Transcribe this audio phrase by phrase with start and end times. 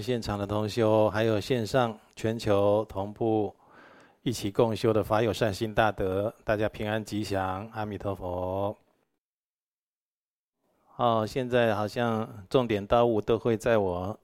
[0.00, 3.54] 现场的同修，还有线上全球同步
[4.22, 8.76] 一起共修的法友善心大德，大家平安吉祥，阿弥陀佛。
[10.96, 14.18] 哦，现在好像重点到物都会在我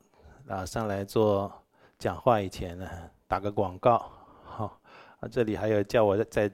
[0.48, 1.52] 啊上来做
[1.98, 2.88] 讲话以前呢，
[3.26, 4.10] 打个广告。
[4.44, 4.78] 好，
[5.20, 6.50] 啊，这里还有叫我再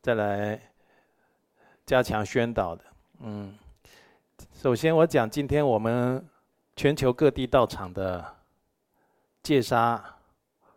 [0.00, 0.60] 再来
[1.84, 2.84] 加强宣导的。
[3.20, 3.54] 嗯，
[4.54, 6.26] 首先我讲今天我们。
[6.76, 8.22] 全球各地道场的
[9.42, 10.04] 戒杀、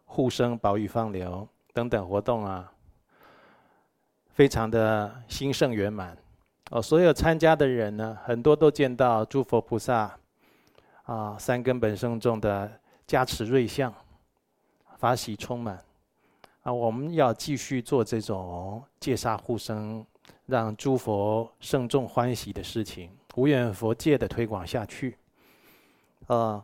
[0.05, 2.71] 护生、保育、放流等等活动啊，
[4.29, 6.17] 非常的兴盛圆满。
[6.71, 10.17] 哦，所有参加的人呢，很多都见到诸佛菩萨
[11.03, 12.71] 啊，三根本圣众的
[13.05, 13.93] 加持瑞相，
[14.97, 15.83] 法喜充满。
[16.61, 20.05] 啊，我们要继续做这种戒杀护生，
[20.45, 25.17] 让诸佛圣众欢喜的事情，无远佛界的推广下去。
[26.29, 26.63] 啊，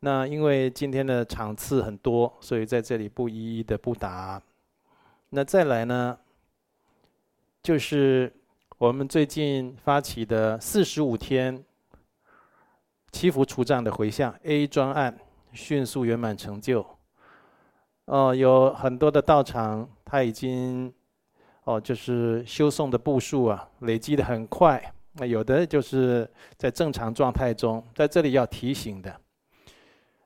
[0.00, 4.40] 那因为今天的场次很多，所以在这里不一一的不答。
[5.30, 6.16] 那再来呢，
[7.60, 8.32] 就是
[8.78, 11.64] 我们最近发起的四十五天
[13.10, 15.18] 祈福除障的回向 A 专案，
[15.52, 16.86] 迅速圆满成就。
[18.04, 20.94] 哦，有很多的道场，他已经
[21.64, 24.94] 哦，就是修诵的步数啊，累积的很快。
[25.18, 29.20] 那有的就是在正常状态中，在这里要提醒的，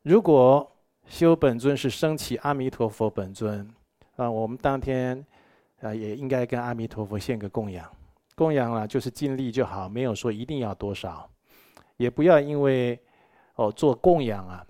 [0.02, 0.70] 如果
[1.06, 3.66] 修本尊是升起阿弥陀佛本尊，
[4.16, 5.24] 啊，我们当天
[5.80, 7.90] 啊也应该跟阿弥陀佛献个供养，
[8.34, 11.26] 供养了就是尽力就好，没有说一定要多少，
[11.96, 13.00] 也不要因为
[13.54, 14.66] 哦做供养啊，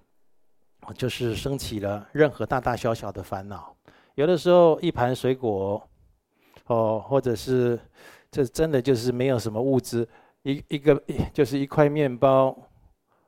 [0.94, 3.74] 就是升起了任何大大小小的烦恼，
[4.14, 5.82] 有的时候一盘水果，
[6.66, 7.76] 哦或者是。
[8.32, 10.08] 这真的就是没有什么物资，
[10.42, 11.00] 一一个
[11.34, 12.56] 就是一块面包，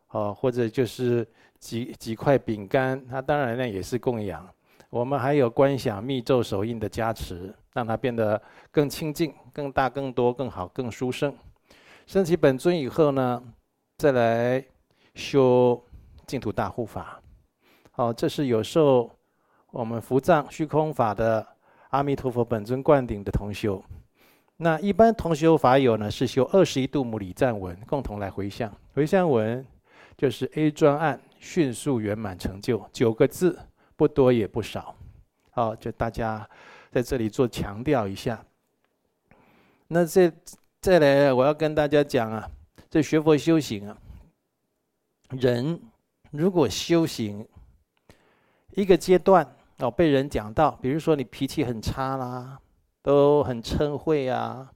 [0.08, 1.24] 哦，或者就是
[1.58, 4.48] 几几块饼干，它当然呢也是供养。
[4.88, 11.36] 我们还有观想密咒手印的加持，让它变得更清净、更大、更多、更好、更殊胜。
[12.06, 13.42] 升起本尊以后呢，
[13.98, 14.64] 再来
[15.14, 15.84] 修
[16.26, 17.20] 净土大护法。
[17.90, 19.10] 好，这是有受
[19.70, 21.46] 我们伏藏虚空法的
[21.90, 23.82] 阿弥陀佛本尊灌顶的同修。
[24.64, 28.74] 那一般同修法友呢，是修二十一度母礼赞文，共同来回向。
[28.94, 29.62] 回向文
[30.16, 33.58] 就是 A 专案，迅速圆满成就，九个字，
[33.94, 34.96] 不多也不少。
[35.50, 36.48] 好，就大家
[36.90, 38.42] 在这里做强调一下。
[39.88, 40.32] 那这
[40.80, 42.50] 再来，我要跟大家讲啊，
[42.88, 43.94] 这学佛修行啊，
[45.28, 45.78] 人
[46.30, 47.46] 如果修行
[48.70, 49.46] 一个阶段
[49.80, 52.58] 哦，被人讲到，比如说你脾气很差啦。
[53.04, 54.72] 都很嗔恚啊，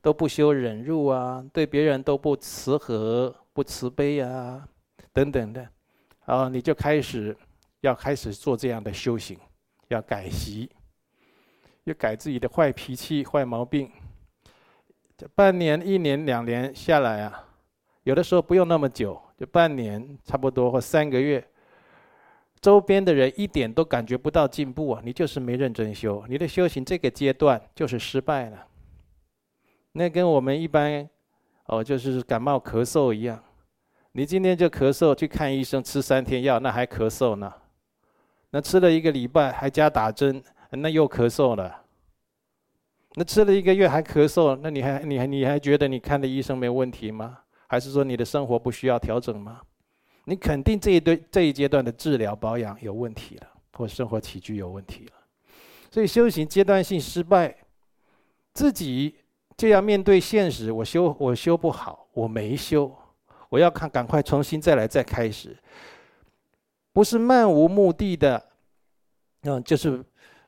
[0.00, 4.64] 都不修忍辱啊，对别人都不慈和、不慈悲啊，
[5.12, 5.68] 等等的，
[6.26, 7.36] 啊你就开始
[7.80, 9.36] 要开始做这样的修行，
[9.88, 10.70] 要改习，
[11.82, 13.90] 要改自己的坏脾气、坏毛病。
[15.16, 17.48] 这半年、一年、两年下来啊，
[18.04, 21.44] 有的时候不用那么久，就半年差不多或三个月。
[22.66, 25.00] 周边的人一点都感觉不到进步啊！
[25.04, 28.66] 你就是没认真修，你的修行这个阶段就是失败了。
[29.92, 31.08] 那跟我们一般，
[31.66, 33.40] 哦，就是感冒咳嗽一样，
[34.10, 37.52] 你今天就咳嗽去看医生，吃三天药，那还咳嗽呢。
[38.50, 41.84] 那吃了一个礼拜还加打针，那又咳嗽了。
[43.14, 47.38] 那吃了一个月还咳嗽，那你还你还你还觉得你看的医生没问题吗？
[47.68, 49.60] 还是说你的生活不需要调整吗？
[50.28, 55.12] 你肯定这一对这一阶段的治疗保养有问题了，或生活起居有问题了，
[55.88, 57.56] 所以修行阶段性失败，
[58.52, 59.14] 自己
[59.56, 60.72] 就要面对现实。
[60.72, 62.92] 我修我修不好，我没修，
[63.48, 65.56] 我要看赶快重新再来再开始，
[66.92, 68.44] 不是漫无目的的，
[69.42, 70.04] 嗯，就是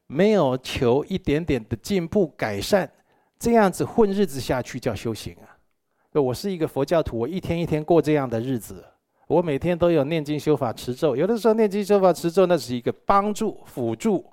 [0.08, 2.90] 没有求一点点的进步改善，
[3.38, 5.54] 这样子混日子下去叫修行啊。
[6.20, 8.84] 我是一个佛教徒，我一天一天过这样的日子。
[9.28, 14.24] 我每天都有念经修法持咒，有的时候念经修法持咒那是一个帮助辅助。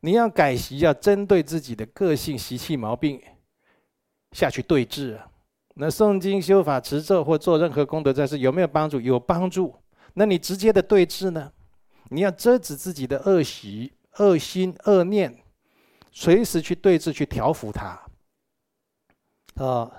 [0.00, 3.20] 你要改习，要针对自己的个性习气毛病
[4.30, 5.20] 下去对治。
[5.74, 9.00] 那诵经修法持咒或做任何功德在世有没有帮助？
[9.00, 9.74] 有帮助。
[10.14, 11.52] 那你直接的对治呢？
[12.08, 15.36] 你要遮止自己的恶习、恶心、恶念，
[16.12, 18.00] 随时去对治、去调伏它。
[19.56, 19.90] 啊，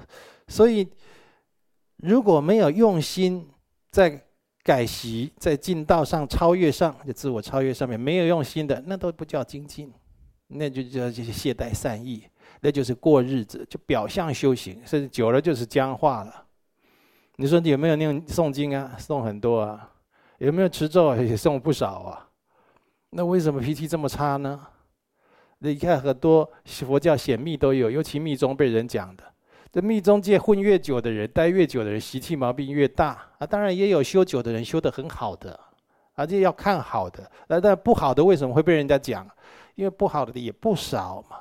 [0.48, 0.90] 所以
[1.98, 3.50] 如果没有用心，
[3.98, 4.22] 在
[4.62, 9.92] 改习，在进道上超越上，就自我超越上面没有用心的，那都不叫精进，
[10.50, 12.24] 那就叫这些懈怠善意，
[12.62, 16.46] 那就是过日子，就表象修行，甚至久了就是僵化了。
[17.38, 18.96] 你说你有没有念诵经啊？
[19.00, 19.92] 诵很多啊。
[20.38, 21.16] 有没有持咒？
[21.16, 22.30] 也诵不少啊。
[23.10, 24.68] 那为什么脾气这么差呢？
[25.58, 29.24] 你看很多佛教显密都有，尤其密宗被人讲的。
[29.72, 33.46] 这密宗界混越久的人，待越久的人，习气毛病越大啊。
[33.46, 35.60] 当然也有修久的人修得很好的，
[36.16, 37.30] 而且要看好的。
[37.48, 39.28] 那但不好的为什么会被人家讲？
[39.75, 41.38] 因为不好的也不少嘛。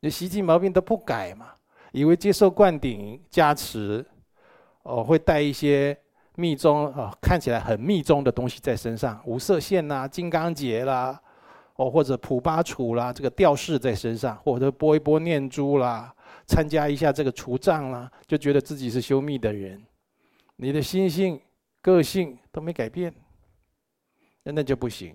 [0.00, 1.46] 你习气毛病都不改嘛，
[1.92, 4.04] 以为接受灌顶加持，
[4.82, 5.96] 哦，会带一些
[6.34, 11.18] 密宗啊，看起来很密宗的东西在身上，五色线啦、金刚结啦，
[11.76, 16.12] 哦或者普巴杵啦，这个吊饰在身上，或者拨一拨念珠啦。
[16.50, 19.80] 参加一下这个除障啦，就觉得自己是修密的人，
[20.56, 21.40] 你的心性、
[21.80, 23.14] 个性都没改变，
[24.42, 25.14] 那那就不行。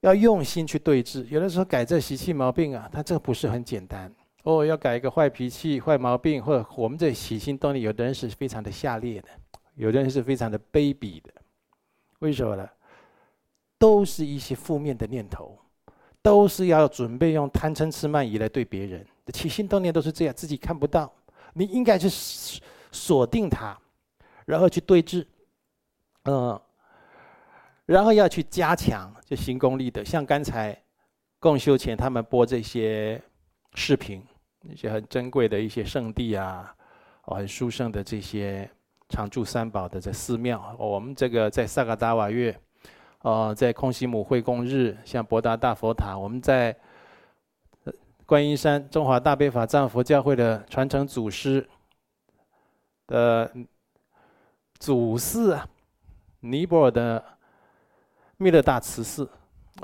[0.00, 4.62] 要用心去对治，有的时候改这习气毛病啊，它这个不是很简单哦。
[4.62, 9.28] 要改一个坏脾气、坏毛病，或者我们这起心动念，有的人是非常的下劣的，
[9.76, 11.32] 有的人是非常的卑鄙的。
[12.18, 12.68] 为什么呢？
[13.78, 15.58] 都是一些负面的念头。
[16.22, 21.12] 都是要准备用贪嗔痴慢疑来对别人的起心动念都是这样，自己看不到，
[21.52, 22.08] 你应该去
[22.92, 23.76] 锁定它，
[24.46, 25.26] 然后去对治，
[26.24, 26.60] 嗯，
[27.86, 30.76] 然后要去加强就行功立德，像刚才
[31.38, 33.20] 共修前他们播这些
[33.74, 34.22] 视频，
[34.60, 36.74] 那些很珍贵的一些圣地啊，
[37.24, 38.68] 哦，很殊胜的这些
[39.08, 42.58] 常住三宝的这寺庙，我们这个在萨嘎达瓦月。
[43.22, 46.76] 哦，在空行母会供日，像博达大佛塔，我们在
[48.26, 51.68] 观音山中华大悲法藏佛教会的传承祖师
[53.06, 53.50] 的
[54.78, 55.68] 祖寺啊，
[56.40, 57.22] 尼泊尔的
[58.38, 59.28] 密勒大慈寺，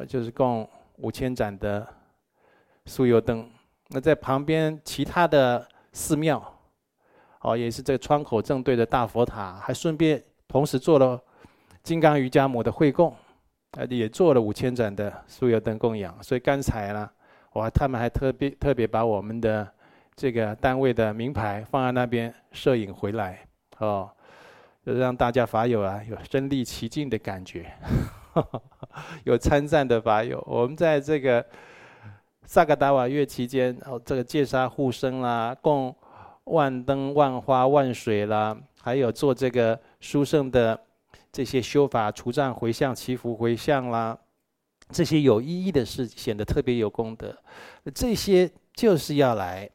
[0.08, 0.66] 就是供
[0.96, 1.86] 五千盏的
[2.86, 3.46] 酥油灯。
[3.88, 6.42] 那在旁边其他的寺庙，
[7.42, 11.20] 哦，也是这个窗口正对着大佛塔，还顺便同时做了
[11.82, 13.14] 金刚瑜伽母的会供。
[13.72, 17.08] 啊，也做了五千盏的酥油灯供养，所以刚才呢，
[17.52, 19.68] 我他们还特别特别把我们的
[20.14, 23.40] 这个单位的名牌放在那边摄影回来，
[23.78, 24.10] 哦，
[24.84, 27.72] 就让大家法友啊有身临其境的感觉，
[29.24, 30.42] 有参战的法友。
[30.46, 31.44] 我们在这个
[32.44, 35.94] 萨嘎达瓦月期间，哦，这个戒杀护生啦，供
[36.44, 40.80] 万灯万花万水啦，还有做这个殊胜的。
[41.32, 44.18] 这些修法、除障、回向、祈福、回向啦，
[44.92, 47.36] 这些有意义的事，显得特别有功德。
[47.94, 49.68] 这些就是要来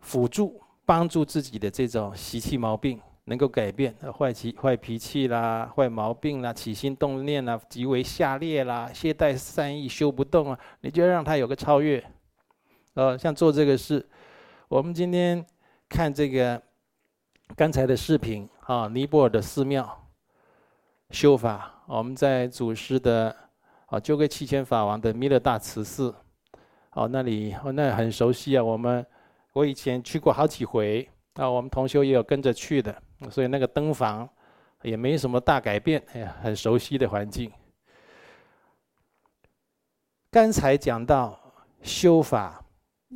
[0.00, 12.02] 辅助、帮助自己的这种习气毛病能够改变，坏气、坏脾气啦、坏毛病啦、起心动念啦、极为下劣啦、懈怠善意修不动啊，你就让他有个超越。
[12.94, 14.08] 呃，像做这个事，
[14.68, 15.44] 我们今天
[15.88, 16.60] 看这个
[17.54, 19.96] 刚才的视频啊，尼泊尔的寺庙。
[21.10, 23.34] 修法，我们在祖师的
[23.90, 26.14] 啊，鸠圭耆谦法王的弥勒大慈寺，
[26.92, 28.62] 哦，那里哦，那很熟悉啊。
[28.62, 29.04] 我们
[29.52, 32.96] 我以前去过好几回啊，我们同修也有跟着去的，
[33.30, 34.28] 所以那个灯房
[34.82, 37.50] 也没什么大改变，哎呀，很熟悉的环境。
[40.30, 41.36] 刚才讲到
[41.82, 42.64] 修法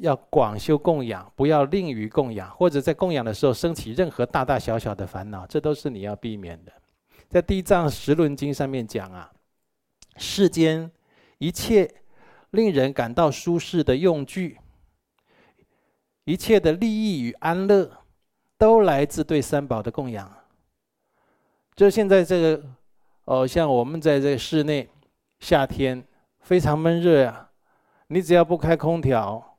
[0.01, 6.73] 要广修供养，不要吝于供养，或者在供养的时候升起任何大大小小的烦恼，这都是你要避免的。
[7.29, 9.31] 在《地藏十轮经》上面讲啊，
[10.17, 10.91] 世间
[11.39, 11.93] 一切
[12.51, 14.59] 令人感到舒适的用具，
[16.25, 17.91] 一切的利益与安乐，
[18.57, 20.33] 都来自对三宝的供养。
[21.75, 22.65] 就现在这个，
[23.25, 24.89] 哦，像我们在这个室内，
[25.41, 26.07] 夏天
[26.41, 27.51] 非常闷热啊，
[28.07, 29.59] 你只要不开空调，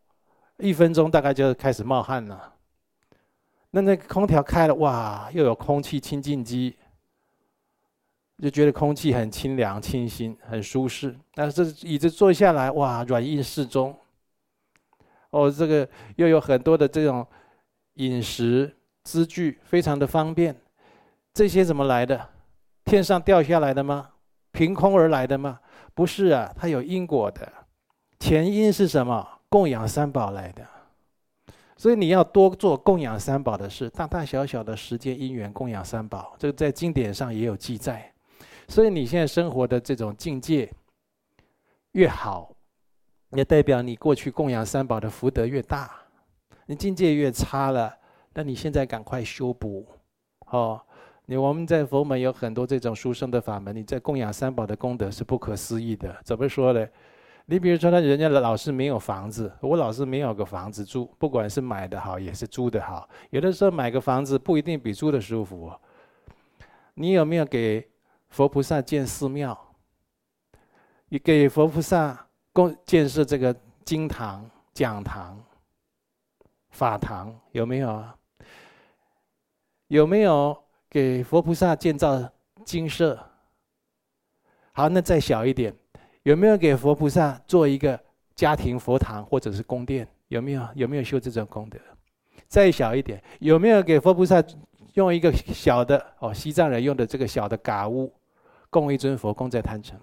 [0.58, 2.54] 一分钟大概就开始冒汗了。
[3.72, 6.78] 那那个空调开了，哇，又有空气清净机。
[8.42, 11.16] 就觉得空气很清凉、清新、很舒适。
[11.34, 13.98] 但是这椅子坐下来，哇，软硬适中。
[15.30, 17.26] 哦，这个又有很多的这种
[17.96, 20.56] 饮食资具，非常的方便。
[21.34, 22.30] 这些怎么来的？
[22.86, 24.10] 天上掉下来的吗？
[24.52, 25.60] 凭空而来的吗？
[25.94, 27.52] 不是啊，它有因果的。
[28.20, 29.28] 前因是什么？
[29.50, 30.66] 供养三宝来的。
[31.78, 38.14] 所以你要多做供养三宝的事，大大小小的时间因缘供养三宝，这个在经典上也有记载。
[38.68, 40.72] 所以你现在生活的这种境界
[41.92, 42.52] 越好，
[43.32, 45.92] 也代表你过去供养三宝的福德越大。
[46.66, 47.96] 你境界越差了，
[48.34, 49.88] 那你现在赶快修补。
[50.48, 50.82] 哦，
[51.26, 56.16] 你我们在佛门有很多这种殊胜的法门，你在供养三宝的功德是不可思议的。
[56.24, 56.88] 怎么说呢？
[57.48, 63.08] 你比如说，他人家老是没有房子，我老是没有个房子住，不管是买的好，也是租的好。
[63.30, 65.72] 有的时候买个房子不一定比租的舒服。
[66.96, 67.88] 你有没有给
[68.36, 69.58] 佛菩萨建寺庙？
[71.08, 75.42] 你给佛菩萨供建设这个经堂、讲堂、
[76.72, 78.14] 法堂，有没有啊？
[79.88, 82.30] 有没有给佛菩萨建造
[82.66, 83.18] 精舍？
[84.74, 85.74] 好，那再小一点。
[86.24, 87.98] 有没有给佛菩萨做一个
[88.36, 90.06] 家庭佛堂或者是宫殿？
[90.28, 90.68] 有没有？
[90.76, 91.80] 有没有修这种功德？
[92.50, 94.44] 再小一点，有没有给佛菩萨
[94.96, 98.12] 用一个小的哦，西藏人用的这个小的嘎屋，
[98.76, 99.98] 供一尊佛供在坛城？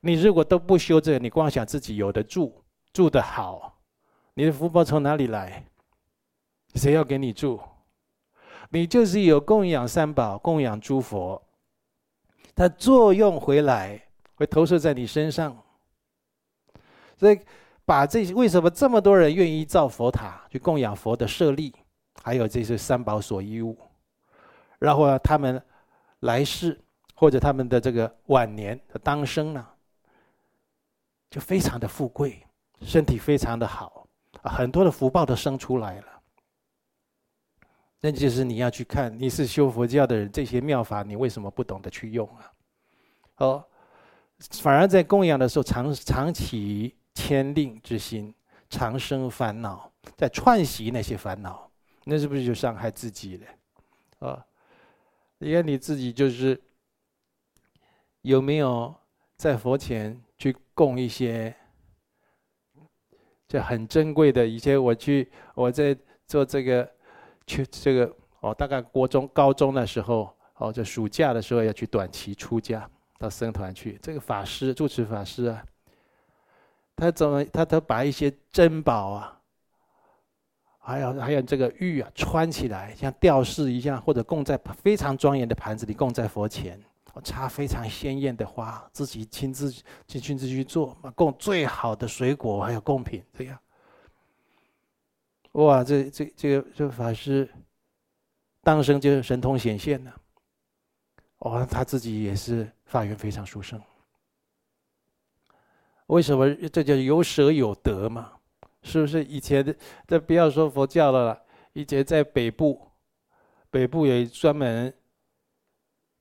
[0.00, 3.80] 你如果都不修这个，你光想自己有的住，住得好，
[4.34, 5.64] 你的福报从哪里来？
[6.74, 7.58] 谁要给你住？
[8.68, 11.42] 你就是有供养三宝，供养诸佛，
[12.54, 14.02] 它作用回来。
[14.34, 15.54] 会投射在你身上，
[17.18, 17.38] 所以
[17.84, 21.74] 把这些为什么这么多人愿意造佛塔去供养佛的舍利，
[22.22, 23.76] 还有这些三宝所依物，
[24.78, 25.62] 然后他们
[26.20, 26.80] 来世
[27.20, 29.66] 或者他们的这个晚年的当生呢，
[31.28, 32.42] 就非常的富贵，
[32.80, 34.08] 身体非常的好，
[34.42, 36.06] 很多的福报都生出来了。
[38.00, 42.52] 那就是你要去看，你是修佛教的人，这些妙法你为什么不懂得去用啊？
[43.36, 43.64] 哦。
[44.52, 48.34] 反而在供养的时候，常常起牵令之心，
[48.70, 51.70] 长生烦恼，在串习那些烦恼，
[52.04, 54.26] 那是不是就伤害自己了？
[54.26, 54.46] 啊，
[55.36, 56.58] 你看你自己就是
[58.22, 58.94] 有没有
[59.36, 61.54] 在佛前去供一些，
[63.48, 64.46] 这很珍贵的？
[64.46, 65.96] 以前我去我在
[66.26, 66.90] 做这个，
[67.46, 72.88] 去这个哦，大概国中、高中的时候，哦，就暑假的时候要去短期出家。
[73.18, 75.62] 到僧团去，这个法师住持法师啊，
[76.96, 79.38] 他怎么他都把一些珍宝啊，
[80.78, 93.58] 还有还有这个玉啊，穿起来像吊饰一样，或者供在非常庄严的盘子里供在佛前，我插非常鲜艳的花，自己亲自去亲自去做嘛，供最好的水果还有贡品这样。
[95.52, 97.48] 哇，这这这个这法师，
[98.62, 100.14] 当生就神通显现了。
[101.38, 103.80] 哦，他自己也是法缘非常殊胜。
[106.06, 108.32] 为什么这叫有舍有得嘛？
[108.82, 109.74] 是不是以前的？
[110.06, 111.40] 这不要说佛教了，
[111.72, 112.80] 以前在北部，
[113.70, 114.92] 北部有专门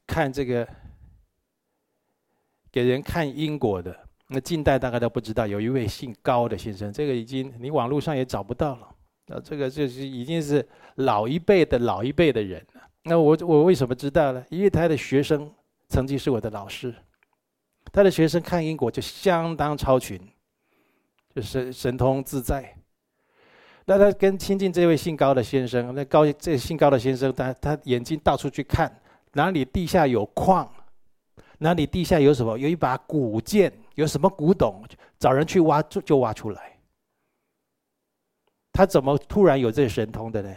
[0.09, 0.67] 看这个
[2.71, 3.95] 给人看因果的。
[4.31, 8.95] 那近代大概都不知道，有一位姓高的先生，这个已经你网络上也找不到了。
[9.27, 12.81] 啊，这个就是已经是老一辈的老一辈的人了。
[13.03, 14.43] 那我我为什么知道呢？
[14.49, 15.51] 因为他的学生
[15.87, 16.93] 曾经是我的老师，
[17.91, 20.19] 他的学生看因果就相当超群，
[21.33, 22.75] 就是神通自在。
[23.85, 29.01] 那他跟亲近这位姓高的先生，那高这姓高的先生，他他眼睛到处去看，
[29.33, 30.71] 哪里地下有矿，
[31.59, 34.83] 哪里地下有什么，有一把古剑，有什么古董，
[35.17, 36.77] 找人去挖就就挖出来。
[38.71, 40.55] 他怎么突然有这神通的呢？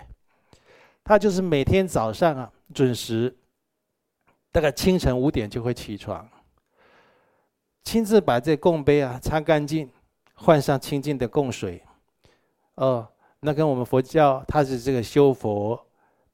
[1.02, 3.36] 他就是每天早上啊，准时，
[4.52, 6.28] 大概清晨五点就会起床，
[7.82, 9.90] 亲自把这供杯啊擦干净，
[10.34, 11.82] 换上清净的供水。
[12.76, 13.08] 哦，
[13.40, 15.84] 那跟我们佛教，他是这个修佛，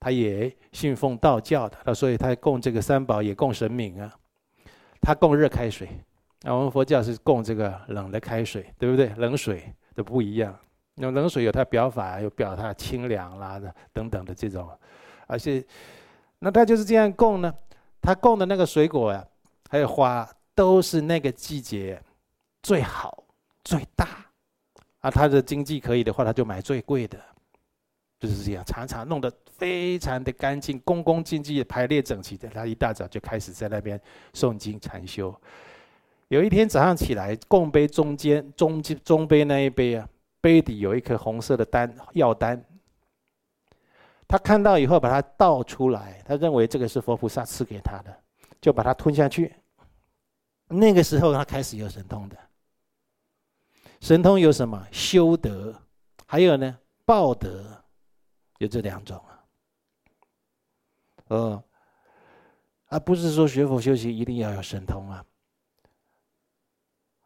[0.01, 4.13] 他也信奉道教的，那所以他供这个三宝也供神明啊。
[5.01, 5.89] 他供热开水，
[6.43, 9.09] 那我们佛教是供这个冷的开水，对不对？
[9.17, 10.57] 冷水都不一样。
[10.97, 14.69] 那冷水有它表法，有表它清凉啦的等等的这种，
[15.29, 15.65] 而且，
[16.41, 17.55] 那他就是这样供呢。
[18.01, 19.25] 他供的那个水果呀，
[19.71, 22.03] 还有花，都是那个季节
[22.63, 23.23] 最好
[23.63, 24.09] 最大。
[25.01, 27.17] 啊，他的经济可以的话，他就买最贵的，
[28.19, 32.49] 就是这样，常常弄得非常的干净，恭恭敬敬排列整齐的。
[32.49, 34.01] 他一大早就开始在那边
[34.33, 35.35] 诵经禅修。
[36.29, 40.09] 有一天早上起来，供杯中间中间中杯那一杯啊。
[40.41, 42.65] 杯底有一颗红色的丹药丹，
[44.29, 48.17] 他看到以后把它倒出来，他认为这个是佛菩萨赐给他的，
[48.61, 49.53] 就把它吞下去。
[50.69, 52.37] 那个时候他开始有神通的，
[54.01, 54.87] 神通有什么？
[54.93, 55.75] 修德，
[56.25, 57.78] 还有呢报德，
[58.59, 59.45] 有这两种啊。
[61.29, 61.65] 呃，
[62.89, 65.25] 而不是说学佛修行一定要有神通啊，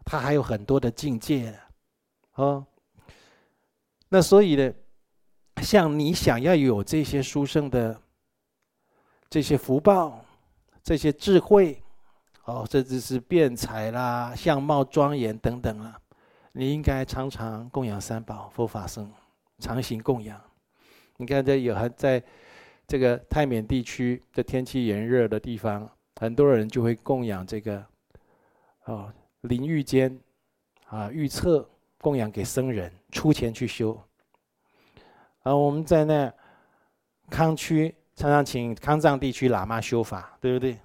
[0.05, 1.69] 他还有很多的境界啊，
[2.35, 2.67] 哦。
[4.09, 4.73] 那所以呢，
[5.63, 7.99] 像你想要有这些殊胜的
[9.31, 10.23] 这些福报、
[10.83, 11.83] 这些智慧，
[12.45, 15.99] 哦，甚至是辩才啦、相貌庄严等等啊，
[16.51, 19.11] 你应该常常供养三宝、佛法僧，
[19.61, 20.39] 常行供养。
[21.23, 22.21] 你看这有还在
[22.85, 27.85] 这个泰缅地区的天气炎热的地方，很多人就会供养这个
[28.87, 29.13] 哦
[29.43, 30.19] 淋浴间
[30.89, 33.97] 啊浴厕供养给僧人，出钱去修。
[35.45, 36.33] 啊，我们在那
[37.31, 40.77] 康区常常请康藏地区喇嘛修法，对不对？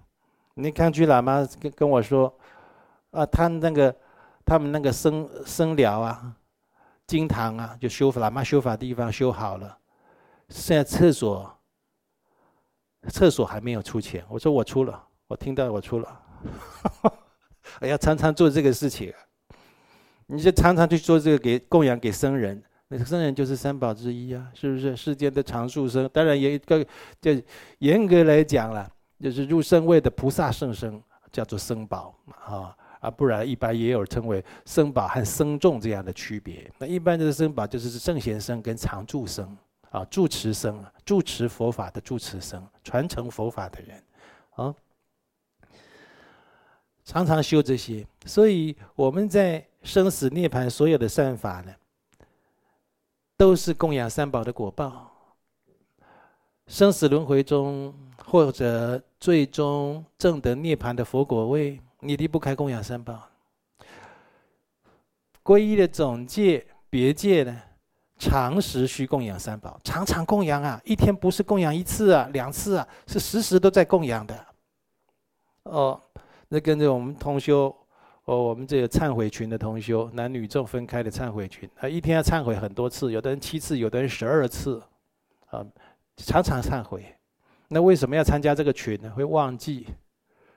[0.54, 2.32] 你康区喇嘛跟跟我说，
[3.10, 3.96] 啊，他那个
[4.46, 6.36] 他们那个僧僧寮啊，
[7.08, 9.78] 经堂啊，就修法喇嘛修法地方修好了，
[10.50, 11.54] 现在厕所
[13.10, 14.24] 厕所还没有出钱。
[14.30, 16.22] 我说我出了，我听到我出了，
[17.80, 19.14] 哎呀，常常做这个事情，
[20.28, 22.64] 你就常常去做这个给供养给僧人。
[22.90, 24.96] 那个僧人就是三宝之一啊，是不是？
[24.96, 26.86] 世间的常住僧，当然也一个，
[27.20, 27.32] 就
[27.80, 28.90] 严格来讲了，
[29.20, 36.72] 就是入圣位的菩萨圣僧，叫做僧宝啊啊，不然一般也有称为僧宝和僧众这样的区别。
[36.78, 39.58] 那一般的僧宝就是圣贤僧跟常住僧
[39.90, 44.04] 啊，住持僧，住持佛法的住持僧，传承佛法的人
[44.56, 44.76] 啊，
[47.06, 48.06] 常常修这些。
[48.26, 51.74] 所以我们在生死涅槃所有的善法呢，
[53.38, 55.14] 都是供养三宝的果报。
[56.68, 57.94] 生死轮回中，
[58.26, 63.30] 或者最终证得涅槃的佛果位，你离不开供养三宝。
[65.42, 67.62] 皈依的总戒、别戒呢，
[68.18, 70.82] 常时需供养三宝，常常供养啊！
[70.84, 74.46] 一天不是供养一次啊、两次啊，是时时都在供养的。
[75.64, 76.02] 哦，
[76.50, 77.76] 那跟着我们同修。
[78.26, 84.84] 哦，我们这个忏悔群的同修，男女众分开的忏悔群，啊，一天要忏悔很多次，有的人七次，有的人十二次，
[85.50, 85.66] 啊，
[86.18, 87.06] 常常忏悔。
[87.70, 89.10] 那为什么要参加这个群呢？
[89.16, 89.88] 会忘记，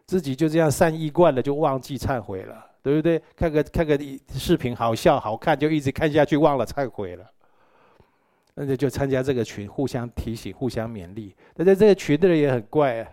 [0.04, 3.22] 自己就这样善意惯了，就忘记忏悔了，对不对？
[3.36, 3.96] 看个看个
[4.34, 7.24] 视频好笑好看，就一直看下去，忘了忏悔了。
[8.54, 11.34] 那就就参加这个群，互相提醒，互相勉励。
[11.56, 13.10] 那在这个群的人也很怪啊。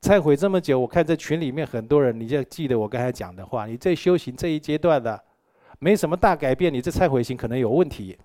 [0.00, 3.66] 忏悔这么久，我看这群里面很多人，你就记得我刚才讲的话。
[3.66, 5.18] 你这修行这一阶段的，
[5.78, 8.18] 没什么大改变，你这忏悔心可能有问题。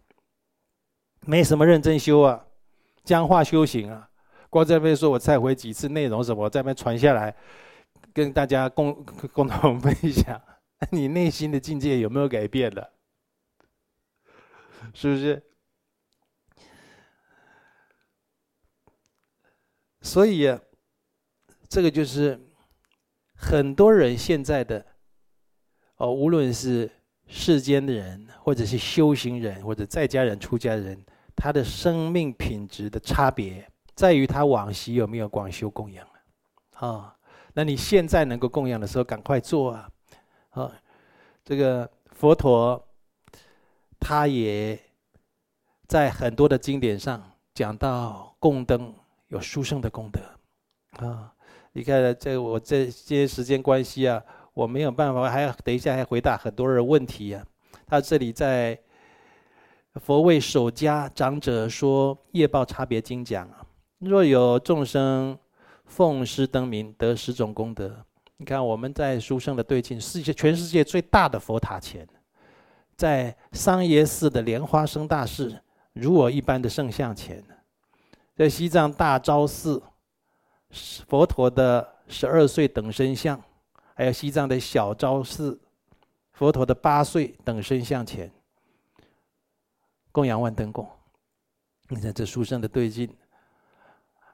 [1.25, 2.45] 没什么认真修啊，
[3.05, 4.09] 僵化修行啊，
[4.49, 7.33] 光在那边说我忏悔几次，内容什么，我在那边传下来，
[8.13, 8.93] 跟大家共
[9.31, 10.41] 共同分享，
[10.91, 12.89] 你内心的境界有没有改变了？
[14.93, 15.41] 是不是？
[20.01, 20.59] 所以啊。
[21.71, 22.47] 这个就是
[23.35, 24.83] 很多人现在的
[25.97, 26.89] 哦，无论是
[27.27, 30.99] 世间的人，或者是修行人，或者在家人、出家人，
[31.35, 36.07] 他的生命品质的差别，在于他往昔有没有广修供养
[36.71, 36.87] 啊？
[36.87, 37.17] 啊，
[37.53, 39.87] 那你现在能够供养的时候，赶快做啊！
[40.49, 40.73] 啊，
[41.45, 42.83] 这个佛陀
[43.99, 44.79] 他也
[45.85, 48.91] 在很多的经典上讲到供灯
[49.29, 50.21] 有殊胜的功德
[51.05, 51.33] 啊。
[51.71, 54.21] 你看，这我这些时间关系啊，
[54.53, 57.45] 我没有办法，还要等一下还回答很多人问题啊。
[57.85, 58.75] 他这里在
[59.99, 63.65] 《佛为首家长者说业报差别经》讲啊，
[63.99, 65.37] 若有众生
[65.85, 68.03] 奉施灯明，得十种功德。
[68.37, 72.07] 你看我们在殊胜的对境，世界全世界最大的佛塔前，
[72.95, 75.61] 在桑耶寺的莲花生大士
[75.93, 77.43] 如我一般的圣像前，
[78.39, 79.83] 在西藏大昭寺。
[81.09, 83.41] 佛陀的十二岁等身像，
[83.95, 85.59] 还有西藏的小昭寺，
[86.31, 88.31] 佛陀的八岁等身像前，
[90.11, 90.87] 供养万灯供。
[91.89, 93.09] 你看这书生的对境，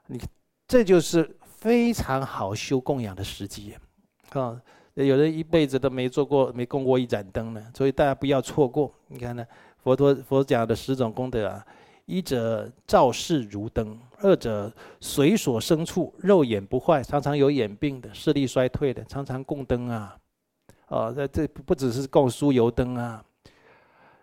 [0.06, 0.20] 你
[0.68, 3.74] 这就是非常好修供养的时机
[4.28, 4.62] 啊！
[4.92, 8.94] 有人一辈子都没做过、没供过一盏灯呢，所以大家不要错过。
[9.08, 9.44] 你看呢，
[9.82, 11.66] 佛陀佛讲的十种功德啊。
[12.06, 20.16] 一者照视如灯，二者随所生处肉眼不坏，常常有眼病的、视力衰退的，常常供灯啊。
[20.88, 23.24] 哦，这这不只是供酥油灯啊，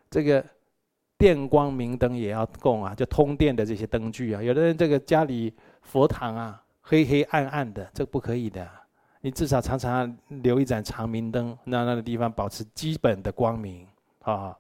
[0.09, 0.43] 这个
[1.17, 4.41] 电光明灯也要供啊，就通电的这些灯具啊。
[4.41, 8.65] 有的人这个家里佛堂啊，黑黑暗暗的，这不可以的。
[9.19, 13.85] 你至少常常留一盏长明灯，让那个地方保持基本的光明
[14.21, 14.57] 啊。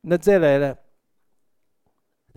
[0.00, 0.74] 那再来呢？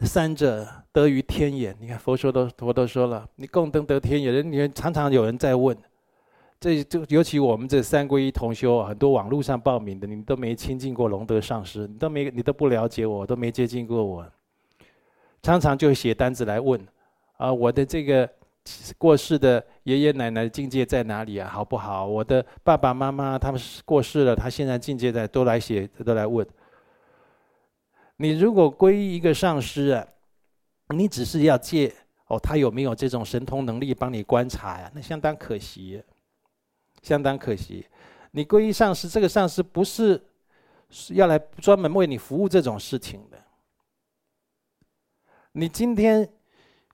[0.05, 4.33] 三者得于天眼，你看佛说都佛都说了，你供灯得天眼。
[4.33, 5.77] 人你常常有人在问，
[6.59, 14.25] 这这尤其我们这三皈依同修，很多网络上报名的，你都没亲近过龙德上师，你都没你都不了解我，都没接近过我，
[15.41, 16.79] 常常就写单子来问，
[17.37, 18.29] 啊，我的这个
[18.97, 21.49] 过世的爷爷奶奶境界在哪里啊？
[21.51, 22.05] 好不好？
[22.05, 26.45] 我的爸爸妈妈他们过世了，他现在境界在，都来写，都来问。
[28.21, 30.07] 你如果皈依一个上师啊，
[30.89, 31.91] 你只是要借
[32.27, 34.91] 哦，他有没有这种神通能力帮你观察呀？
[34.93, 35.99] 那相当可惜，
[37.01, 37.83] 相当可惜。
[38.29, 40.23] 你皈依上师，这个上师不是
[41.09, 43.43] 要来专门为你服务这种事情的。
[45.53, 46.31] 你今天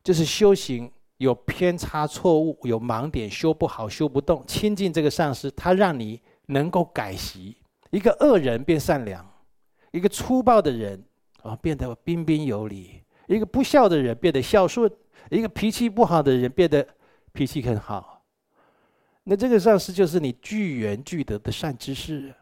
[0.02, 7.58] 就是修行有偏差、错误、有盲点，修不好、修不动，亲近这个上师，他让你能够改习，
[7.90, 9.30] 一个恶人变善良，
[9.92, 11.04] 一个粗暴的人。
[11.48, 14.90] 啊，变得彬彬有礼；一个不孝的人变得孝顺；
[15.30, 16.86] 一个脾气不好的人变得
[17.32, 18.26] 脾气很好。
[19.24, 22.34] 那这个上师就是你具缘具德的善知识。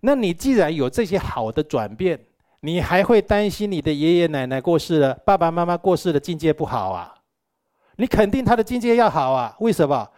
[0.00, 2.18] 那你既然有这些好的转变，
[2.60, 7.14] 你还会担心你的爷爷奶奶过世了、爸爸妈妈过世了，境界不好啊？
[7.96, 9.56] 你肯定他的境界要好啊？
[9.60, 10.08] 为什么？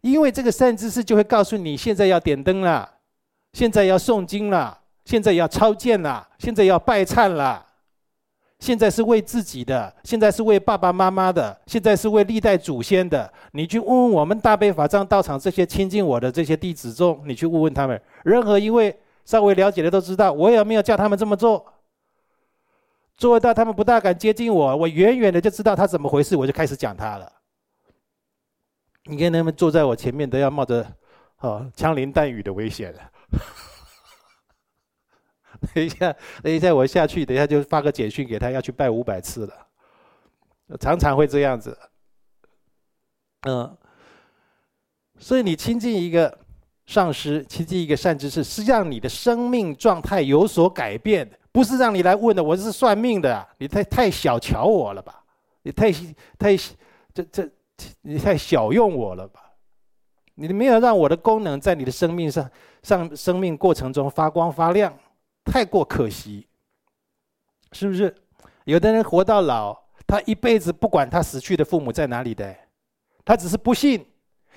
[0.00, 2.88] 因为这个善知识就会告诉你，现在要点灯了，
[3.52, 4.80] 现在要诵经了。
[5.08, 7.64] 现在要超荐了，现在要拜忏了，
[8.58, 13.32] 现在是为自己的，现在是为爸爸妈妈的，现在是为历代祖先的。
[13.52, 18.94] 你去问问我们大悲法藏道场这些亲近我的这些弟子众，你去问问他们，任何一位
[19.24, 21.64] 稍微了解的都知道，我也没有叫他们这么做，
[23.16, 27.32] 做到他们不大敢接近我，我远远的就知道他怎么回事，我就开始讲他了。
[29.04, 30.86] 你看他们坐在我前面，都要冒着
[31.40, 33.00] 哦枪林弹雨的危险了。
[35.74, 39.54] 等一下，等一下，我下去，等一下就发个简讯给他，要去拜五百次了。
[40.78, 41.76] 常常会这样子，
[43.42, 43.76] 嗯。
[45.18, 46.38] 所以你亲近一个
[46.86, 52.44] 上师，亲近一个善知识，是让你的生命状态有所改变，不是让你来问的。
[52.44, 55.24] 我是算命的，你太太小瞧我了吧？
[55.62, 55.90] 你太
[56.38, 56.56] 太
[57.12, 57.50] 这这，
[58.02, 59.40] 你太小用我了吧？
[60.36, 62.48] 你没有让我的功能在你的生命上
[62.84, 64.96] 上生命过程中发光发亮。
[65.50, 66.46] 太过可惜，
[67.72, 68.14] 是不是？
[68.64, 72.54] 有的人活到老，他一辈子不管他死去的父母在哪里的，
[73.24, 74.06] 他只是不信，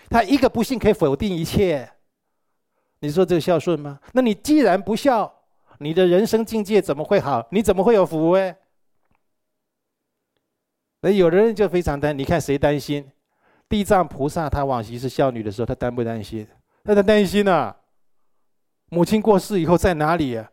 [0.10, 1.90] 他一个不信可以否定一切。
[3.00, 4.00] 你说这个孝顺吗？
[4.14, 5.34] 那你既然不孝，
[5.80, 7.48] 你的人生境界怎么会好？
[7.52, 8.56] 你怎么会有福哎？
[11.02, 13.10] 那有的人就非常担，你看谁担心？
[13.68, 16.46] 地藏菩萨他往昔是孝女的时候，他担不担心？
[16.84, 17.76] 他在担心啊！
[18.90, 20.44] 母亲过世以后在哪里？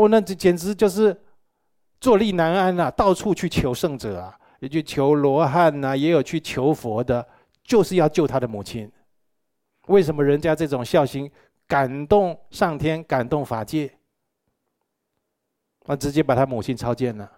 [0.00, 1.14] 哦，那这简直就是
[2.00, 2.90] 坐立难安呐、啊！
[2.92, 7.28] 到处去求圣者啊，也去求罗汉呐，也有去求佛的，
[7.62, 8.90] 就是要救他的母亲。
[9.88, 11.30] 为什么人家这种孝心
[11.66, 13.92] 感动上天，感动法界？
[15.84, 17.30] 那直接把他母亲超荐了，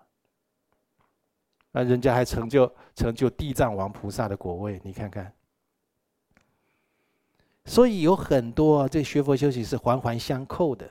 [1.72, 5.32] 那人家还成就成就地藏王菩萨的果位，你看看。
[7.64, 10.88] 所以有很多这学佛修行是环环相扣的，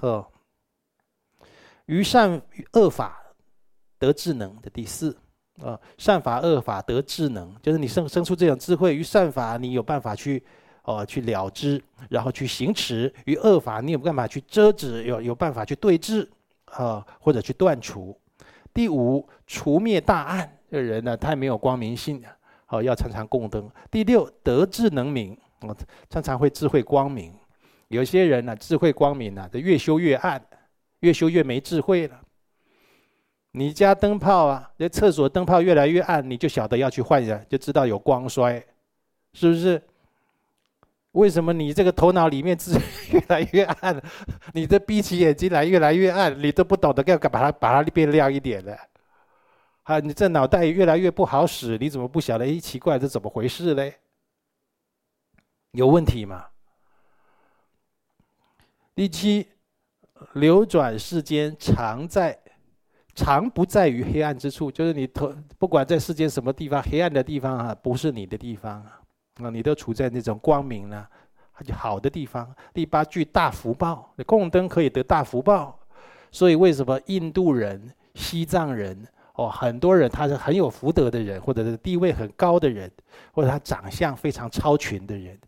[0.00, 0.31] 呵。
[1.86, 3.20] 于善与恶法
[3.98, 5.16] 得智能的第四
[5.62, 8.96] 啊，善法恶法得智能，就是你生生出这种智慧。
[8.96, 10.42] 于善法你有办法去
[10.82, 16.28] 哦去了知，然后去行持；于恶法你有办法去遮止，有有办法去对治
[16.66, 18.18] 啊，或者去断除。
[18.72, 22.22] 第五，除灭大暗，这人呢太没有光明性，
[22.64, 23.70] 好要常常供灯。
[23.90, 25.36] 第六，得智能明，
[26.08, 27.34] 常常会智慧光明。
[27.88, 30.42] 有些人呢智慧光明呢，越修越暗。
[31.02, 32.20] 越修越没智慧了。
[33.52, 38.64] 你家灯泡啊，这厕所灯泡越来越暗，你就晓得要去换了，就知道有光衰，
[39.34, 39.82] 是不是？
[41.12, 44.02] 为什么你这个头脑里面字越来越暗，
[44.54, 48.74] 你这闭起眼睛来越来越暗，你都不懂得要把它把它变亮一点的？
[49.82, 52.46] 啊，你这脑袋越来越不好使，你怎么不晓得？
[52.46, 53.98] 哎，奇怪，这怎么回事嘞？
[55.72, 56.46] 有问题吗？
[58.94, 59.51] 第七。
[60.34, 62.38] 流转世间，常在，
[63.14, 64.70] 常不在于黑暗之处。
[64.70, 69.00] 就是你头，不管在世间什么地方，黑暗的地方啊，不是你的地方啊，
[69.38, 71.06] 那你都处在那种光明呢，
[71.72, 72.54] 好的地方。
[72.72, 75.78] 第八句大福报，你供灯可以得大福报。
[76.30, 82.90] 所以为什么印度人、西藏人哦，很多人他是很有福德的人，或者是地位很高的人，
[83.32, 85.38] 或者他长相非常超群的人，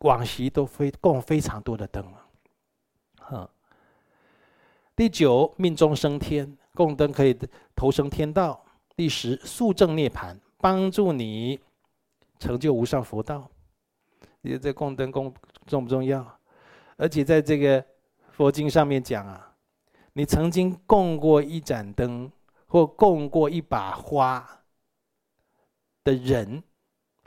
[0.00, 2.21] 往昔都非供非常多的灯，哼。
[5.02, 7.36] 第九，命中升天，供灯可以
[7.74, 8.64] 投生天道。
[8.94, 11.58] 第十，速证涅槃，帮助你
[12.38, 13.50] 成就无上佛道。
[14.42, 15.34] 你这供灯供
[15.66, 16.24] 重不重要？
[16.96, 17.84] 而且在这个
[18.30, 19.56] 佛经上面讲啊，
[20.12, 22.30] 你曾经供过一盏灯，
[22.68, 24.62] 或供过一把花，
[26.04, 26.62] 的人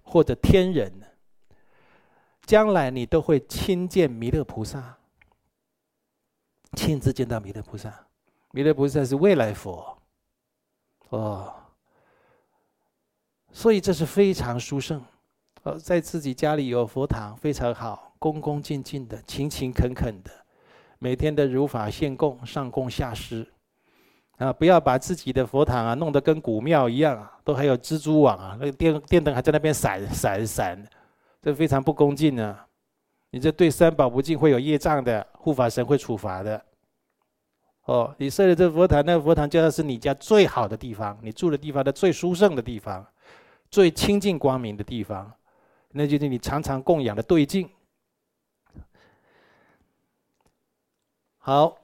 [0.01, 0.93] 或者天人，
[2.45, 4.94] 将来你都会亲见弥勒菩萨，
[6.75, 7.91] 亲自见到弥勒菩萨。
[8.51, 9.97] 弥勒菩萨是未来佛，
[11.09, 11.53] 哦，
[13.51, 15.03] 所以这是非常殊胜。
[15.63, 20.31] 呃，在自己家里有佛堂非常好，恭恭敬敬的，勤勤恳恳的，
[20.99, 23.47] 每天的如法献供，上供下施。
[24.37, 30.85] 啊，不要把自己的佛堂啊弄得跟古庙一样啊，都还有蜘蛛网啊，那个电电灯还在那边闪闪闪，
[31.41, 32.67] 这非常不恭敬啊！
[33.31, 36.65] 你这对三宝不敬，会有业障的，护法神会处罚的。
[37.83, 43.05] 哦，你设的这佛堂，那个佛堂就要是你家最好的地方，你住的地方的最殊胜的地方，
[43.69, 45.31] 最清净光明的地方，
[45.91, 47.69] 那就是你常常供养的对境。
[51.37, 51.77] 好，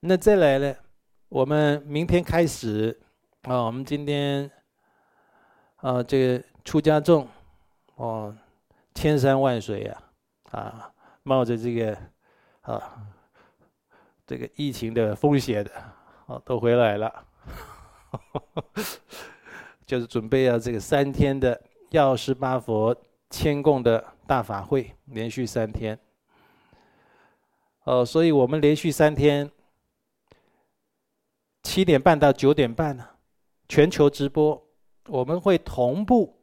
[0.00, 0.74] 那再来呢？
[1.28, 3.00] 我们明天开始
[3.42, 4.50] 啊，我们今天
[5.76, 7.28] 啊，这个出家众
[7.94, 8.36] 哦，
[8.92, 10.02] 千山万水呀，
[10.50, 10.92] 啊，
[11.28, 11.94] 冒着这个
[12.62, 13.06] 啊，
[14.26, 15.70] 这个疫情的风险的，
[16.24, 17.26] 哦，都回来了，
[19.84, 21.60] 就是准备要这个三天的
[21.90, 22.96] 药师八佛
[23.28, 25.98] 千供的大法会，连续三天。
[27.84, 29.50] 哦，所以我们连续三天。
[31.62, 33.06] 七点半到九点半呢，
[33.68, 34.66] 全球直播，
[35.08, 36.40] 我们会同步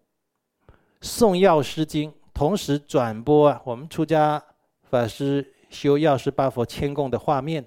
[1.02, 4.44] 送药师经，同时转播啊，我们出家
[4.90, 7.66] 法师修药师八佛千供的画面，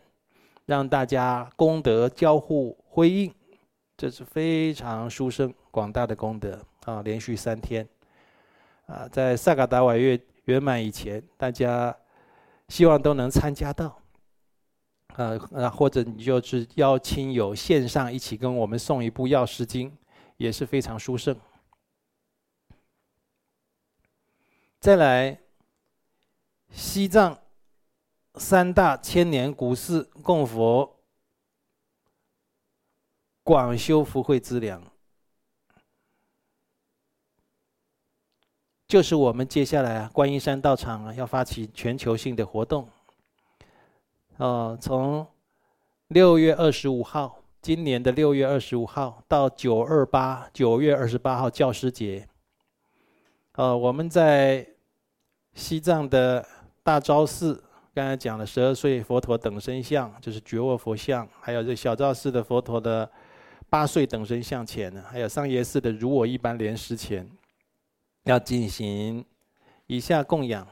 [0.66, 3.34] 让大家功德交互辉映，
[3.96, 7.02] 这是非常殊胜广大的功德啊！
[7.02, 7.86] 连续三天
[8.86, 11.94] 啊，在萨嘎达瓦月圆满以前，大家
[12.68, 14.00] 希望都能参加到。
[15.16, 15.36] 呃，
[15.70, 19.90] 或者你就是邀亲友线上一起跟我们送一部《药师经》，
[20.36, 21.36] 也是非常殊胜。
[24.78, 25.40] 再来，
[26.70, 27.38] 西藏
[28.34, 31.00] 三大千年古寺供佛，
[33.42, 34.82] 广修福慧资粮，
[38.86, 42.88] 就是我们接下来啊，观音山道场啊，要发起全球性的活动。
[44.36, 45.26] 哦，从
[46.06, 52.28] 六月二十五号，今年的六月二十五号到九二八，九月二十八号教师节。
[53.52, 54.64] 呃，我们在
[55.54, 56.46] 西藏的
[56.88, 63.06] 大昭寺，刚才讲了十二岁佛陀等身像，就是觉沃佛像，还有这小昭寺的佛陀的
[63.68, 67.30] 八岁等身像前呢，还有上耶寺的如我一般莲师前，
[68.22, 69.22] 要进行
[69.86, 70.66] 以下供养。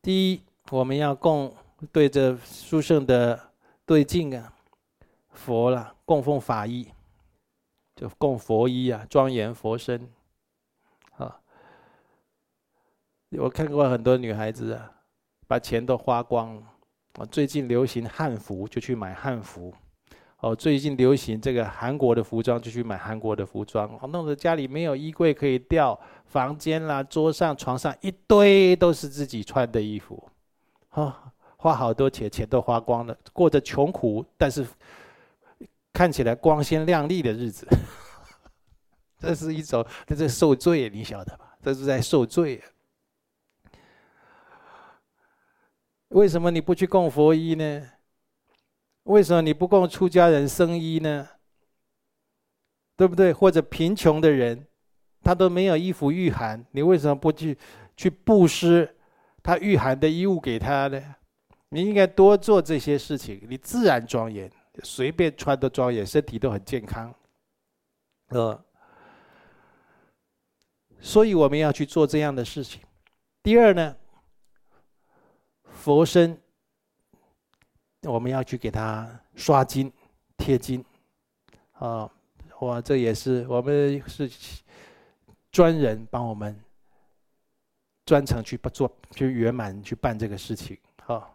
[0.00, 1.52] 第一，我们要供。
[1.92, 3.50] 对着殊胜的
[3.84, 4.52] 对镜啊，
[5.32, 6.86] 佛了，供奉法衣，
[7.96, 10.08] 就供佛衣啊，庄严佛身。
[11.16, 11.40] 啊，
[13.30, 14.90] 我看过很多女孩子啊，
[15.46, 16.62] 把钱都花光了。
[17.14, 19.74] 啊，最近流行汉服，就去买汉服。
[20.40, 23.88] 哦，最近流行这个韩国的服装，就去买韩国的服装。
[24.00, 30.28] 哦，弄得家里没有衣柜可以吊，房间啦、桌上、床上一堆都是自己穿的衣服。
[30.90, 31.32] 啊。
[31.60, 34.64] 花好多钱，钱都花光了，过着穷苦但是
[35.92, 37.66] 看起来光鲜亮丽的日子。
[39.18, 41.56] 这是一种，这是受罪，你晓得吧？
[41.60, 42.62] 这是在受罪。
[46.08, 47.90] 为什么你不去供佛衣呢？
[49.04, 51.28] 为什么你不供出家人僧衣呢？
[52.96, 53.32] 对不对？
[53.32, 54.66] 或者贫穷的人，
[55.22, 57.56] 他都没有衣服御寒，你为什么不去
[57.96, 58.96] 去布施
[59.42, 61.16] 他御寒的衣物给他呢？
[61.70, 64.50] 你应该多做这些事情，你自然庄严，
[64.82, 67.14] 随便穿都庄严，身体都很健康，
[68.28, 68.64] 呃，
[70.98, 72.80] 所以我们要去做这样的事情。
[73.42, 73.94] 第二呢，
[75.88, 76.38] 佛身，
[78.02, 79.90] 我们要去给他刷金、
[80.36, 80.84] 贴金，
[81.72, 82.06] 啊，
[82.60, 84.30] 哇，这也是我们是
[85.50, 86.54] 专人帮我们
[88.04, 91.26] 专程去做，去圆满去办这个事情，啊。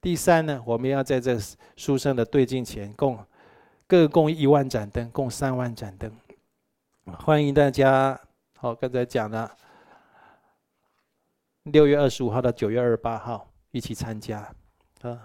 [0.00, 1.38] 第三呢，我们要在这
[1.76, 3.16] 书生的对镜前供
[3.86, 6.10] 各供一万盏灯，供三万盏灯。
[7.04, 8.20] 欢迎大家，
[8.56, 9.56] 好，刚才讲了，
[11.62, 14.52] 六月二十五号到九月二十八号一起参加
[15.02, 15.18] 啊。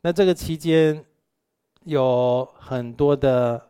[0.00, 1.04] 那这个期间
[1.84, 3.60] 有很多的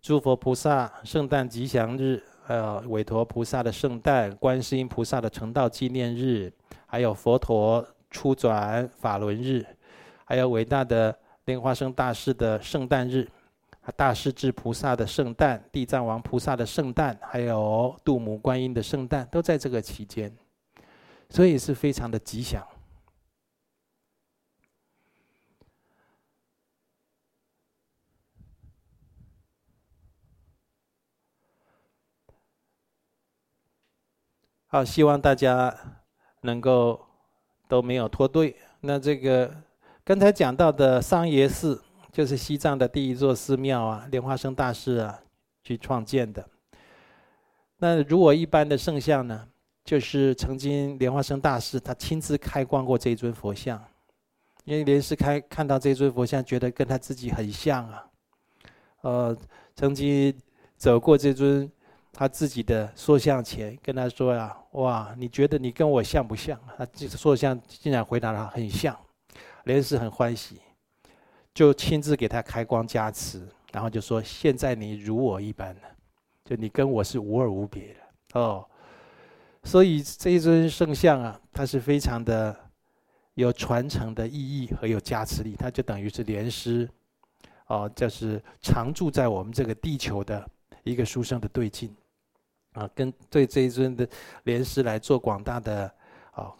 [0.00, 6.52] 诸佛菩萨圣诞吉祥日，还有韦陀菩萨的圣诞、观世音菩萨的成道纪念日，
[6.86, 7.86] 还有佛陀。
[8.10, 9.62] 初转法轮日，
[10.24, 13.28] 还有伟大的莲花生大师的圣诞日，
[13.96, 20.34] 大势至菩萨的圣诞、地藏王菩萨的圣诞，还有度母观音的圣诞，都在这个期间，
[21.30, 22.66] 所以是非常的吉祥。
[34.70, 35.74] 好，希望大家
[36.42, 37.06] 能够
[37.68, 38.54] 都没有脱队。
[38.80, 39.62] 那这个
[40.04, 45.22] 刚才讲到的桑耶寺，就是西藏的第一座寺庙啊，莲花生大师啊
[45.62, 46.46] 去创建的。
[47.78, 49.48] 那如果一般的圣像呢，
[49.88, 53.82] 就是曾经莲花生大师他亲自开光过这一尊佛像，
[54.64, 58.06] 因为莲师开看到这尊佛像，觉得跟他自己很像啊，
[59.00, 59.38] 呃，
[59.74, 60.38] 曾经
[60.76, 61.72] 走过这尊。
[62.12, 68.94] 他自己的塑像前跟他说呀：“哇，你觉得你跟我像不像？”他这塑像竟然回答他很像，
[69.64, 70.60] 莲师很欢喜，
[71.54, 75.82] 就亲自给他开光加持，然后就说：“现在你如我一般了，
[76.44, 78.66] 就你跟我是无二无别的哦。”
[79.64, 82.56] 所以这一尊圣像啊，它是非常的
[83.34, 86.88] 有传承的意义和有加持力，它就等于是莲师
[87.66, 90.48] 哦，就是常住在我们这个地球的
[90.84, 91.94] 一个书生的对境。
[92.72, 94.08] 啊，跟对这一尊的
[94.44, 95.92] 莲师来做广大的
[96.32, 96.52] 啊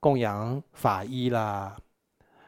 [0.00, 1.76] 供养法衣啦、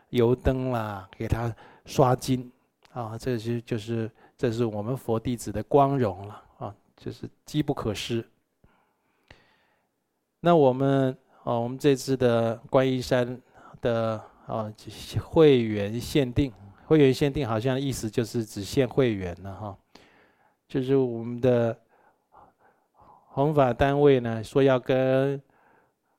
[0.09, 2.51] 油灯啦，给他刷金
[2.93, 8.27] 啊，这些就是这是我们佛弟子的光荣了啊，就是机不可失。
[10.43, 13.41] 那我们啊，我们这次的观音山
[13.81, 14.71] 的啊
[15.23, 16.53] 会员限定，
[16.85, 19.79] 会员限定好像意思就是只限会员了哈，
[20.69, 21.79] 就是我们的。
[23.35, 25.41] 弘法单位呢说要跟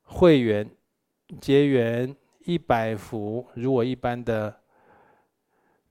[0.01, 0.67] 会员
[1.39, 4.51] 结缘一百幅如我一般的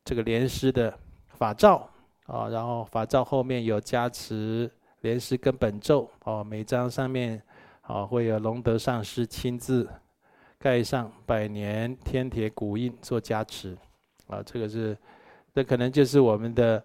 [0.05, 0.93] 这个莲师的
[1.29, 1.89] 法照
[2.27, 4.69] 啊，然后法照后面有加持
[5.03, 7.41] 莲师根本咒哦，每张上面
[7.83, 9.89] 啊会有龙德上师亲自
[10.59, 13.77] 盖上百年天铁古印做加持
[14.27, 14.97] 啊，这个是
[15.55, 16.83] 这可能就是我们的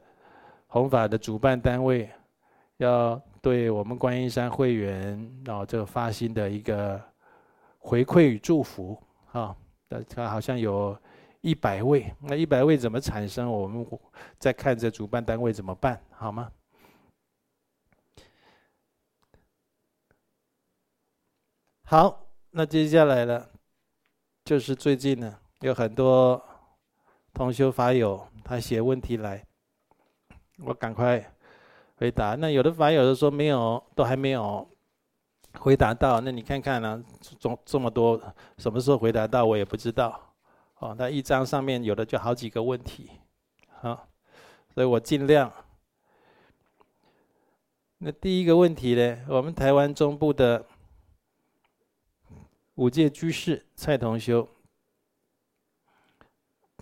[0.67, 2.09] 弘法的主办单位
[2.77, 3.19] 要。
[3.39, 7.01] 对我们观音山会员啊，这个发心的一个
[7.79, 9.55] 回馈与祝福啊，
[10.09, 10.97] 他好像有
[11.39, 13.49] 一百位，那一百位怎么产生？
[13.49, 13.87] 我们
[14.37, 16.51] 再看这主办单位怎么办，好吗？
[21.89, 23.47] 好，那接下来呢，
[24.43, 26.43] 就是最近呢，有很多
[27.33, 29.41] 同修法友他写问题来，
[30.65, 31.33] 我赶快。
[31.95, 34.69] 回答，那有的法友都说没有，都还没有
[35.59, 36.19] 回答到。
[36.19, 37.03] 那你看看呢、啊？
[37.39, 38.21] 这这么多，
[38.57, 40.35] 什么时候回答到我也不知道。
[40.79, 43.09] 哦，那一张上面有的就好几个问题，
[43.79, 44.09] 好，
[44.75, 45.49] 所以我尽量。
[47.99, 49.19] 那第一个问题呢？
[49.29, 50.65] 我们台湾中部的
[52.77, 54.47] 五戒居士蔡同修，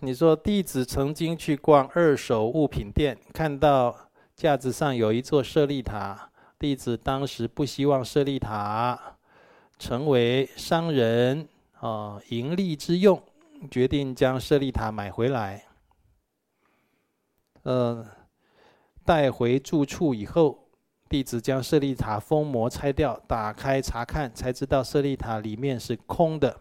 [0.01, 3.95] 你说弟子曾经去逛二手物品店，看到。
[4.35, 6.29] 架子上有一座舍利塔，
[6.59, 9.17] 弟子当时不希望舍利塔
[9.79, 11.47] 成为商人
[11.79, 13.23] 啊盈利之用，
[13.71, 15.63] 决定将舍利塔买回来。
[17.63, 18.05] 呃，
[19.05, 20.64] 带回住处以后，
[21.15, 26.59] 弟子将舍利塔封膜拆掉，打开查看，才知道舍利塔里面是空的。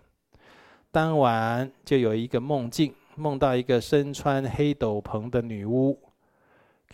[0.93, 5.99] 当晚就有一个梦境，梦到一个身穿黑斗篷的女巫。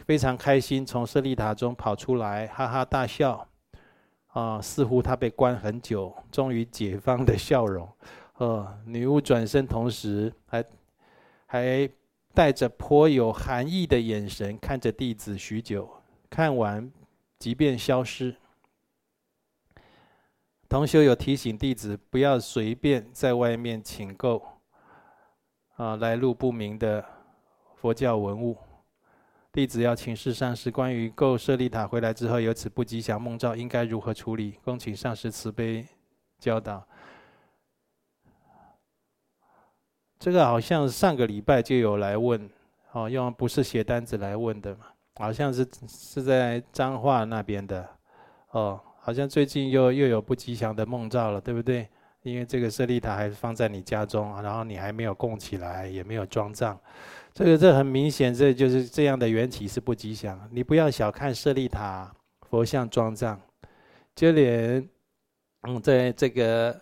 [0.06, 3.46] 非常开心，从舍利塔中跑出来，哈哈大笑，
[4.28, 7.86] 啊，似乎他被关很久，终于解放的笑容。
[8.38, 10.64] 呃，女巫转身，同时还
[11.44, 11.90] 还
[12.32, 15.86] 带着颇有含义的眼神看着弟子许久，
[16.30, 16.90] 看完
[17.40, 18.36] 即便消失。
[20.68, 24.60] 同修有提醒弟子不要随便在外面请购
[25.74, 27.04] 啊来路不明的
[27.74, 28.56] 佛教文物。
[29.52, 34.52] 弟子要请示上师，关于购舍利塔回来之后有此不吉祥梦兆，应该如何处理？
[34.62, 35.84] 恭请上师慈悲
[36.38, 36.86] 教导。
[40.18, 42.48] 这个好像上个礼拜就有来问，
[42.92, 44.86] 哦，用不是写单子来问的嘛，
[45.20, 47.86] 好像是是在彰化那边的，
[48.50, 51.86] 哦，好像最近又又有不吉祥的梦兆了，对不对？
[52.22, 56.78] 因为这个舍利塔还是放在你家中，然后你还没有供起来，也没有装帐。
[57.32, 60.38] 这个这很明显，这就是这样的缘起是不吉祥。
[60.50, 62.14] 你不要小看舍利塔
[62.50, 63.40] 佛像装帐，
[64.14, 64.86] 就连
[65.62, 66.78] 嗯，在这个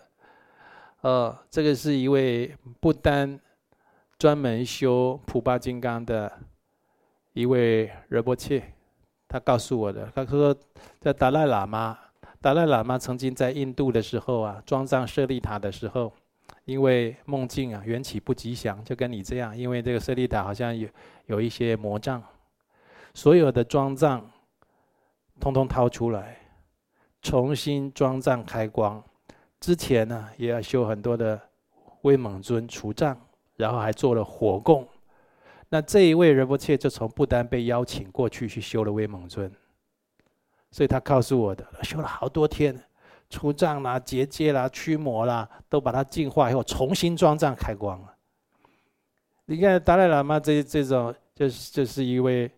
[1.01, 3.39] 呃，这个是一位不丹
[4.17, 6.29] 专门修普巴金刚的
[7.33, 8.63] 一位仁波切，
[9.27, 10.55] 他告诉我的，他说
[10.99, 11.97] 在达赖喇嘛，
[12.41, 16.11] 达赖喇嘛曾经在印度的时候啊，装藏舍利塔的时候，
[16.65, 20.89] 因为梦境啊缘起不吉祥，就跟你这样，因为这个舍利塔好像有
[21.27, 22.21] 有一些魔障，
[23.13, 24.29] 所有的装藏
[25.39, 26.37] 通通掏出来，
[27.21, 29.01] 重新装藏开光，
[29.59, 31.39] 之前呢也要修很多的
[32.01, 33.15] 威猛尊除障，
[33.55, 34.87] 然后还做了火供。
[35.71, 39.51] 那这一位仁波切就从不丹被邀请过去去修了威猛尊，
[40.71, 42.75] 所以他告诉我的，修了好多天，
[43.29, 48.15] 除障啦、结界啦、驱魔啦，都把它净化以后重新装藏开光了。
[49.45, 52.49] 你看达赖喇嘛这这种，就是就是一位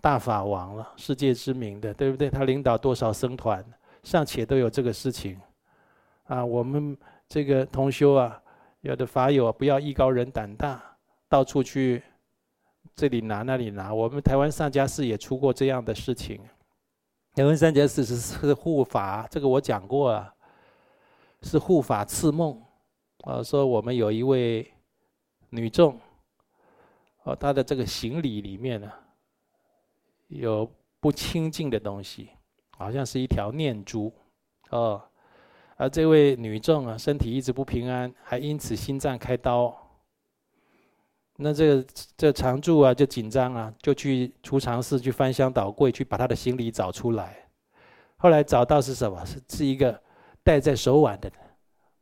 [0.00, 2.28] 大法王了，世界知名的，对不对？
[2.28, 3.64] 他领导多少僧团，
[4.02, 5.40] 尚且都有这个事情，
[6.24, 6.98] 啊，我们
[7.28, 8.42] 这个同修啊，
[8.80, 10.82] 有的法友不要艺高人胆大，
[11.28, 12.02] 到处去。
[12.94, 16.40] 这里拿那里拿，我们台湾上家寺也出过这样的事情。
[17.34, 20.34] 台湾上家寺是护法，这个我讲过啊，
[21.42, 22.60] 是护法赐梦
[23.24, 24.70] 啊，说我们有一位
[25.50, 25.98] 女众，
[27.22, 28.90] 哦，她的这个行李里面呢，
[30.28, 32.30] 有不清净的东西，
[32.72, 34.12] 好像是一条念珠，
[34.70, 35.00] 哦，
[35.76, 39.79] 而这位女众啊，身体一直不平安，还因此心脏开刀。
[41.42, 41.86] 那这个
[42.16, 47.48] 这常住啊就紧张啊，就去储藏室去翻箱倒柜去把他的行李找出来。
[48.16, 49.24] 后来找到是什么？
[49.24, 49.98] 是是一个
[50.42, 51.32] 戴在手腕的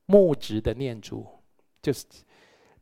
[0.07, 1.24] 木质的念珠，
[1.80, 2.05] 就是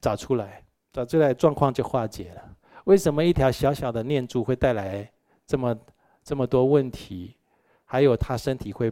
[0.01, 2.57] 找出来，找出来状况就化解了。
[2.85, 5.11] 为什么一条小小的念珠会带来
[5.47, 5.77] 这么
[6.25, 7.37] 这么多问题？
[7.85, 8.91] 还有他身体会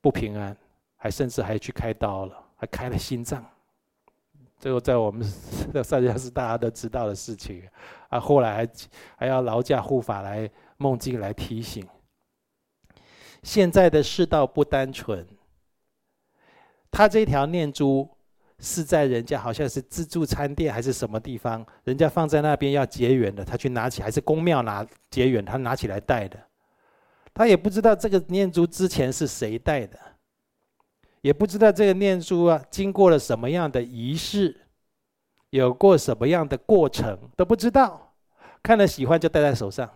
[0.00, 0.56] 不平安，
[0.96, 3.44] 还甚至还去开刀了，还开了心脏。
[4.62, 5.26] 最后，在我们
[5.74, 7.68] 的上家是大家都知道的事情，
[8.10, 8.68] 啊，后来还
[9.16, 11.84] 还要劳驾护法来梦境来提醒。
[13.42, 15.26] 现在的世道不单纯，
[16.92, 18.08] 他这条念珠
[18.60, 26.38] 是在人家好像是自助餐店还是什么地方，人家放在那边要结缘的，他去拿起，还是宫庙拿结缘，他拿起来戴的，
[27.34, 29.98] 他也不知道这个念珠之前是谁戴的。
[31.22, 34.60] 也不知道这个念珠啊，经过了什么样的仪式，
[35.50, 38.14] 有过什么样的过程都不知道，
[38.62, 39.88] 看了喜欢就戴在手上，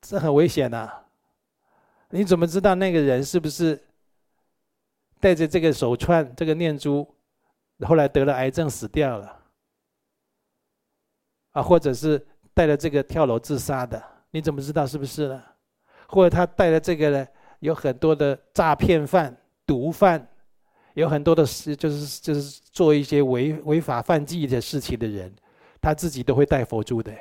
[0.00, 1.04] 这很危险呐！
[2.10, 3.78] 你怎么知道那个人是不是
[5.20, 7.06] 带着这个手串、这个念珠，
[7.86, 9.40] 后来得了癌症死掉了？
[11.50, 14.02] 啊，或者是带了这个跳楼自杀的？
[14.30, 15.44] 你怎么知道是不是呢？
[16.06, 17.28] 或者他带了这个呢？
[17.60, 19.36] 有很多的诈骗犯、
[19.66, 20.26] 毒贩，
[20.94, 25.34] 有很多的事，就是就是做一些违违法犯纪的事情的人，
[25.80, 27.12] 他自己都会戴佛珠的。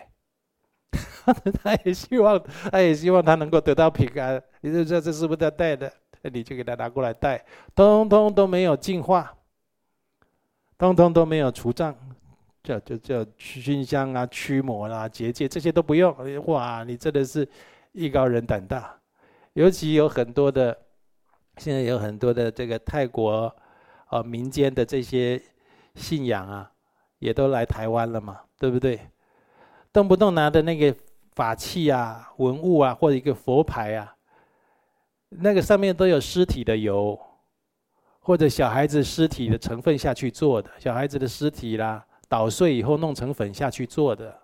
[1.62, 4.42] 他也希望，他也希望他能够得到平安。
[4.62, 5.92] 你就知道这是不是他戴的？
[6.24, 7.44] 你就给他拿过来戴，
[7.76, 9.34] 通通都没有净化，
[10.78, 11.96] 通通都没有除障，
[12.64, 16.16] 叫就叫熏香啊、驱魔啦、结界这些都不用。
[16.46, 17.48] 哇，你真的是
[17.92, 18.97] 艺高人胆大。
[19.58, 20.78] 尤其有很多的，
[21.58, 23.52] 现在有很多的这个泰国
[24.06, 25.42] 啊民间的这些
[25.96, 26.72] 信仰啊，
[27.18, 29.00] 也都来台湾了嘛，对不对？
[29.92, 30.96] 动不动拿的那个
[31.34, 34.16] 法器啊、文物啊，或者一个佛牌啊，
[35.30, 37.20] 那个上面都有尸体的油，
[38.20, 44.40] 或者小孩子尸体的成分下去做的，小孩子的尸体啦，捣碎以后弄成粉下去做的。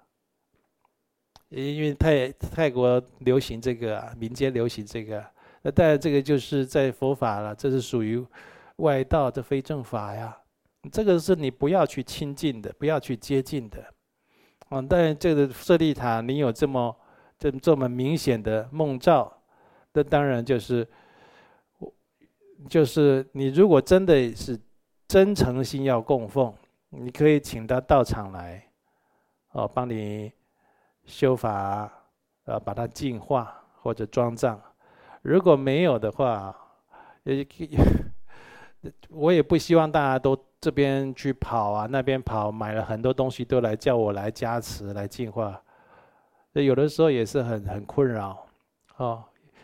[1.55, 5.23] 因为泰泰国流行这个，民间流行这个，
[5.61, 8.25] 那当然这个就是在佛法了，这是属于
[8.77, 10.35] 外道的非正法呀。
[10.91, 13.85] 这个是你不要去亲近的，不要去接近的。
[14.69, 16.95] 啊，但这个舍利塔，你有这么
[17.37, 19.31] 这这么明显的梦兆，
[19.93, 20.87] 那当然就是，
[21.77, 21.93] 我
[22.67, 24.59] 就是你如果真的是
[25.07, 26.51] 真诚心要供奉，
[26.89, 28.67] 你可以请他到场来，
[29.51, 30.31] 哦，帮你。
[31.05, 31.91] 修法，
[32.45, 34.59] 呃，把它净化或者装藏。
[35.21, 36.55] 如果没有的话，
[37.23, 37.45] 也，
[39.09, 45.61] 我也不希望大家都这边去跑啊，那边跑，买了很多东西都来叫我来加持、来净化。
[46.53, 48.45] 有的时候也是很很困扰，
[48.97, 49.23] 哦，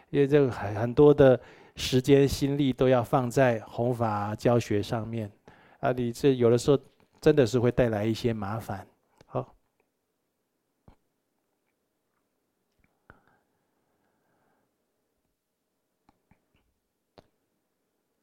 [0.10, 1.40] 因为这个很很多的
[1.76, 5.32] 时间心力都要放在弘法教学上面，
[5.82, 6.80] 啊，你这有的时候
[7.22, 8.88] 真的是会带来一些麻烦。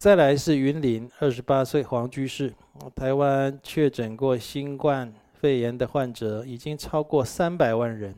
[0.07, 2.55] 再来是云林二十八岁黄居士，
[2.95, 8.15] 台湾确诊过新冠肺炎的患者已经超过三百万人，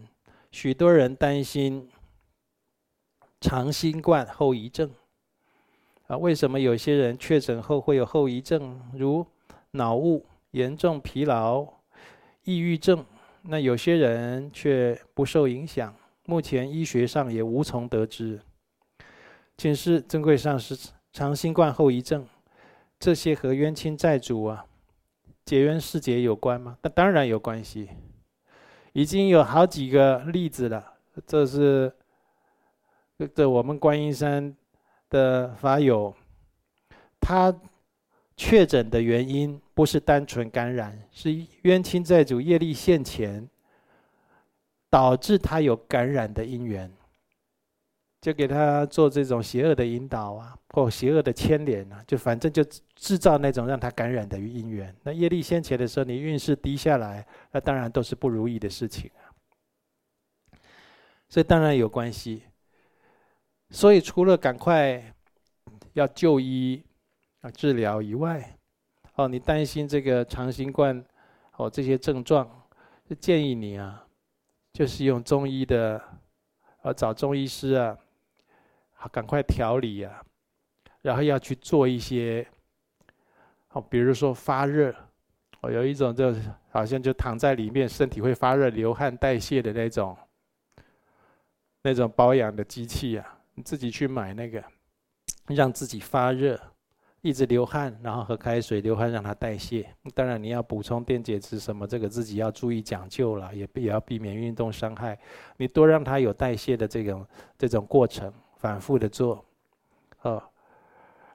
[0.51, 1.89] 许多人担心
[3.41, 4.91] 长新冠后遗症。
[6.09, 9.24] 啊，为什么有些人确诊后会有后遗症，如
[9.70, 11.66] 脑雾、严重疲劳、
[12.45, 13.03] 抑郁症？
[13.41, 18.39] 那有些人却不受影响，目前医学上也无从得知。
[19.57, 20.76] 请示珍贵上师，
[21.12, 22.26] 长新冠后遗症，
[22.98, 24.64] 这些和冤亲债主啊、
[25.44, 26.78] 结冤释结有关吗？
[26.82, 27.88] 那当然有关系，
[28.92, 30.94] 已经有好几个例子了。
[31.26, 31.92] 这是
[33.34, 34.54] 这我们观音山
[35.11, 36.14] 的法友，
[37.20, 37.52] 他
[38.36, 43.48] 确诊的原因不是单纯感染，是冤亲债主业力现前，
[44.88, 46.92] 导致他有感染的因缘，
[48.20, 52.64] 就给他做这种邪恶的引导啊，或邪恶的牵连啊，就反正就
[52.96, 54.94] 制造那种让他感染的因缘。
[55.02, 59.30] 那业力先前的时候，你运势低下来，那当然都是不如意的事情啊。
[61.28, 62.42] 所以当然有关系。
[63.70, 65.14] 所以，除了赶快
[65.92, 66.82] 要就医
[67.42, 68.56] 啊治疗以外，
[69.14, 71.04] 哦，你担心这个长新冠
[71.56, 72.48] 哦这些症状，
[73.04, 74.06] 就建议你啊，
[74.72, 76.02] 就是用中医的，
[76.80, 77.94] 啊找中医师啊，
[79.01, 80.20] 好赶快调理啊，
[81.03, 82.44] 然后要去做一些，
[83.70, 84.92] 哦，比如说发热，
[85.61, 86.34] 哦有一种就
[86.70, 90.16] 好像就躺在里面，身体会发热、流汗、代谢的那种，
[91.82, 93.38] 那种保养的机器啊。
[93.55, 94.62] 你自己去买那个，
[95.46, 96.61] 让自己发热，
[97.20, 99.88] 一直流汗，然后喝开水，流汗让它代谢。
[100.14, 105.18] 当然你要补充电解质什么，这个自己要注意讲究了，也也要避免运动伤害。
[105.57, 107.26] 你多让它有代谢的这种
[107.57, 109.44] 这种过程，反复的做，
[110.22, 110.42] 哦，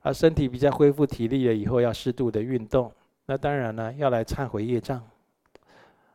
[0.01, 2.91] 啊身体比较恢复体力了以后，要适度的运动。
[3.25, 5.01] 那当然呢，要来忏悔业障，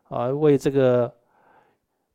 [0.08, 1.12] 啊，为这个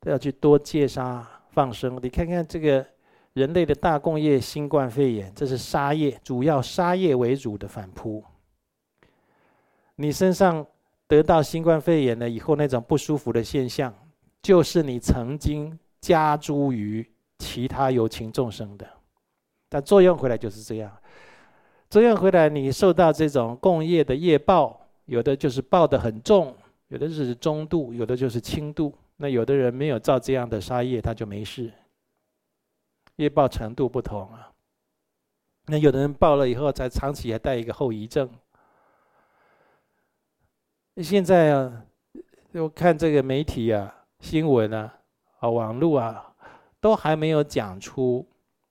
[0.02, 1.98] 要去多戒杀放生。
[2.02, 2.86] 你看看这个。
[3.34, 8.22] 人类的大共业新冠肺炎，这是杀业，主要杀业为主的反扑。
[9.96, 10.64] 你身上
[11.08, 13.92] 得到新冠肺炎了以后，那种不舒服的现象，
[14.40, 17.04] 就是你曾经加诸于
[17.38, 18.88] 其他有情众生的。
[19.68, 20.96] 但作用回来就是这样，
[21.90, 26.56] 作用回来，你受到这种共业的业报，有的就是报得很重，
[26.88, 28.94] 有的是中度，有的就是轻度。
[29.16, 31.72] 那有的人没有造这样的杀业，他就没事。
[33.16, 34.50] 业报程度不同啊，
[35.66, 38.28] 那有的人报了以后，才长期还带一个后遗症。
[40.96, 41.84] 现在啊，
[42.52, 44.92] 我看这个媒体啊、新闻啊、
[45.38, 46.33] 啊网络啊，
[46.84, 48.28] 都还没有讲出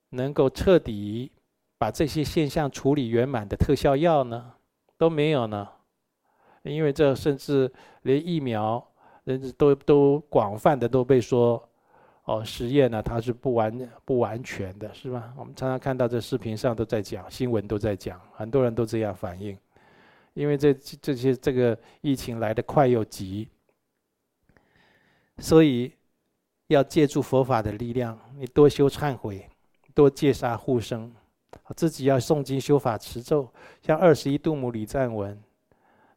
[0.09, 1.31] 能够彻底
[1.79, 4.53] 把这些现象处理圆满的特效药呢，
[4.99, 5.67] 都没有呢。
[6.61, 8.87] 因为这甚至连疫苗，
[9.23, 11.67] 人都都广泛的都被说。
[12.25, 15.33] 哦，实验呢，它是不完不完全的，是吧？
[15.35, 19.57] 我们常常看到这视频上都在讲，新闻都在讲，很多人都这样反应。
[20.35, 23.49] 因为这这些这个疫情来得快又急，
[25.39, 25.91] 所以
[26.73, 29.49] 要借助佛法的力量，你多修忏悔，
[29.93, 31.11] 多戒杀护生，
[31.75, 33.47] 自己要诵经修法持咒，
[33.81, 35.41] 像二十一度母礼赞文，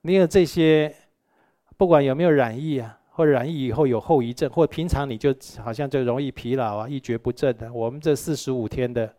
[0.02, 0.94] 你有这些，
[1.76, 2.98] 不管有没有染疫啊。
[3.16, 5.34] 或染疫以后有后遗症，或平常你就
[5.64, 7.72] 好像就容易疲劳啊，一蹶不振的。
[7.72, 9.10] 我们这四十五天的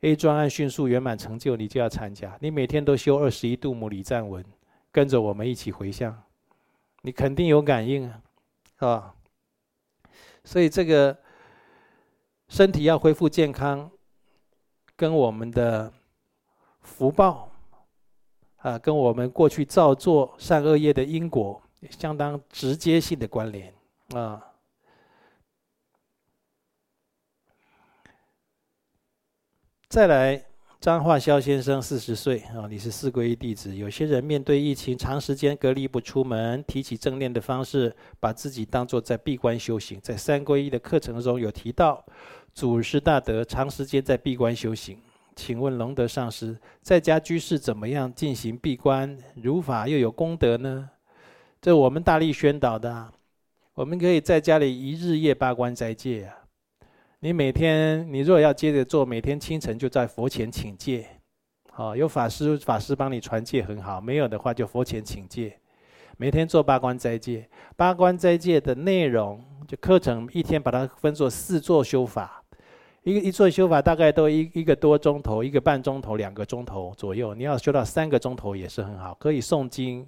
[0.00, 2.36] A 专案迅速圆满成就，你就要参加。
[2.40, 4.44] 你每天都修二十一度母礼赞文，
[4.90, 6.20] 跟着我们一起回向，
[7.02, 8.20] 你肯定有感应啊，
[8.76, 9.14] 是吧？
[10.44, 11.16] 所以这个
[12.48, 13.90] 身体要恢复健康，
[14.96, 15.92] 跟我们的
[16.80, 17.50] 福报
[18.56, 21.60] 啊，跟我们过去造作善恶业的因果。
[21.90, 23.74] 相当直接性的关联
[24.14, 24.40] 啊！
[29.88, 30.46] 再来，
[30.82, 33.72] 张化霄先生四十岁啊，你是四皈依弟子。
[33.76, 40.00] 有些人面对疫情，长时间隔离不出门，提起正念的方式，把自己当作在闭关修行。
[40.02, 42.04] 在三皈依的课程中有提到，
[42.52, 44.98] 祖师大德长时间在闭关修行。
[45.36, 49.16] 请问龙德上师，在家居士怎么样进行闭关？
[49.36, 50.90] 如法又有功德呢？
[51.60, 53.08] 这我们大力宣导的，
[53.74, 56.41] 我们可以在家里一日夜八关斋戒啊。
[57.24, 61.06] 你每天，你若要接着做，每天清晨就在佛前请戒，
[61.70, 65.56] 好，有法师法师帮你传戒很好，没有的话就佛前请戒，
[66.16, 67.48] 每天做八关斋戒。
[67.76, 72.42] 八关斋戒的内容就课程一天把它分作四座修法，
[73.04, 77.36] 一个一座修法大概都一一个多钟头，一个半钟头，两个钟头左右。
[77.36, 80.04] 你要修到三个钟头也是很好，可以诵经。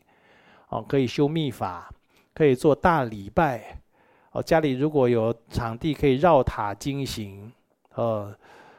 [0.68, 1.94] 哦，可以修密法，
[2.34, 3.84] 可以做大礼拜。
[4.35, 7.53] 哦，家里如果有场地可以绕塔经行，
[7.95, 8.35] 哦，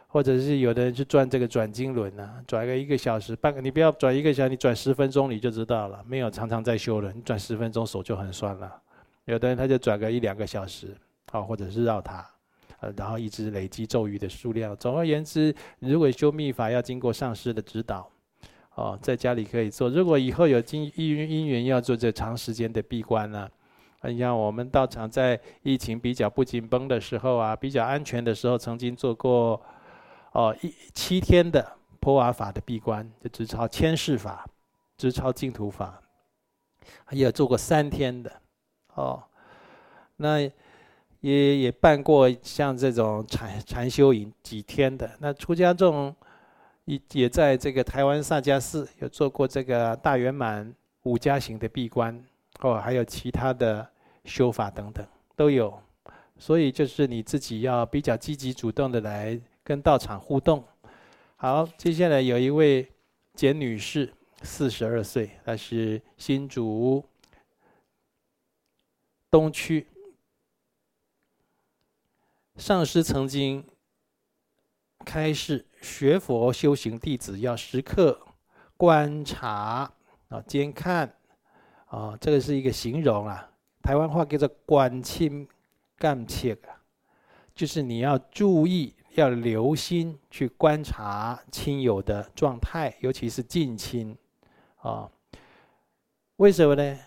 [0.06, 6.04] 或者是有的人去转这个转经轮啊，转个一个小时半个，你不要转一个小时，你转十分钟你就知道了。
[6.06, 8.70] 没有常常在修了，你转十分钟手就很酸了。
[9.24, 10.94] 有的人他就转个一两个小时，
[11.32, 12.30] 啊，或者是绕塔，
[12.82, 14.76] 呃，然后一直累积咒语的数量。
[14.76, 18.12] 总而言之，如果修密法要经过上师的指导，
[18.76, 19.90] 哦，在家里可以做。
[19.90, 23.50] 如果以后有经因因缘要做这长时间的闭关呢？
[24.04, 29.60] 你像我们道场在疫情比较不紧绷的时候啊，比较安全的时候，曾经做过
[30.32, 34.48] 哦一七天的波瓦法的闭关，就直抄千世法，
[34.96, 36.00] 直抄净土法，
[37.10, 38.32] 也有做过三天的
[38.94, 39.24] 哦。
[40.18, 40.40] 那
[41.22, 45.10] 也也办过像这种禅禅修营几天的。
[45.20, 46.16] 那出家众
[46.84, 50.72] 也也在这个台湾萨迦寺有做过这个大圆满
[51.04, 52.24] 五加行的闭关
[52.62, 53.92] 哦，还有其他的。
[54.26, 55.80] 修法等等都有，
[56.40, 60.66] 所以就是你自己要比较积极主动的来跟道场互动。
[61.36, 62.92] 好，接下来有一位
[63.36, 67.08] 简女士，四十二岁，她是新竹
[69.30, 69.86] 东区。
[72.58, 73.64] 上师曾经
[75.06, 78.20] 开示，学佛修行弟子要时刻
[78.76, 79.94] 观察
[80.30, 81.16] 啊、监看
[81.96, 83.50] 啊，这个是一个形容啊。
[83.82, 85.48] 台湾话叫做“观亲
[85.98, 86.76] 干切”啊，
[87.56, 94.14] 就是你要注意、要留心去观察亲友的状态，尤其是近亲
[94.82, 95.10] 啊。
[96.36, 97.00] 为什么呢？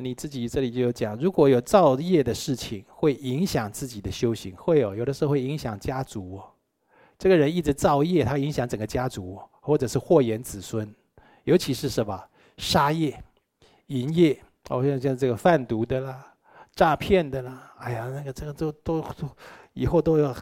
[0.00, 6.50] 你自己这里就有讲，如果有造业的事情，会影响自己的修行，会有有的时候会影响家族哦。
[7.18, 10.94] 这个人一直造业，他影响整个家族，或者是祸延子孙，
[11.44, 12.22] 尤其是什么
[12.56, 13.22] 杀业、
[13.86, 14.40] 营业。
[14.68, 16.34] 哦，像像这个贩毒的啦、
[16.74, 19.28] 诈骗的啦，哎呀，那个这个都都都，
[19.74, 20.34] 以后都要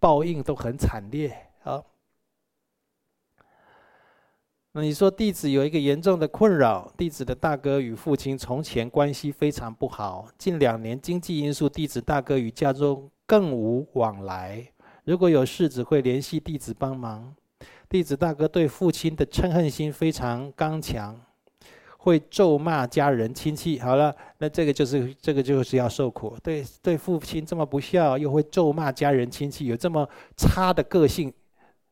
[0.00, 1.32] 报应，都很惨烈
[1.62, 1.80] 啊。
[4.72, 14.66] 那你说弟子有一个严重的困扰，弟子的大哥与父亲从前关系非常不好，近两年经济因素，弟子大哥与家中更无往来。
[15.04, 17.34] 如果有事，只会联系弟子帮忙。
[17.88, 21.18] 弟子大哥对父亲的嗔恨心非常刚强。
[22.08, 26.34] 会咒骂家人亲戚，好了，那这个就是这个就是要受苦。
[26.42, 31.32] 对对，父亲这么不孝，又会咒骂家人亲戚，有这么差的个性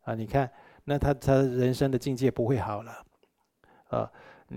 [0.05, 0.15] 啊！
[0.15, 0.51] 你看，
[0.85, 2.93] 那他他人生的境界不会好了
[3.89, 4.11] 啊！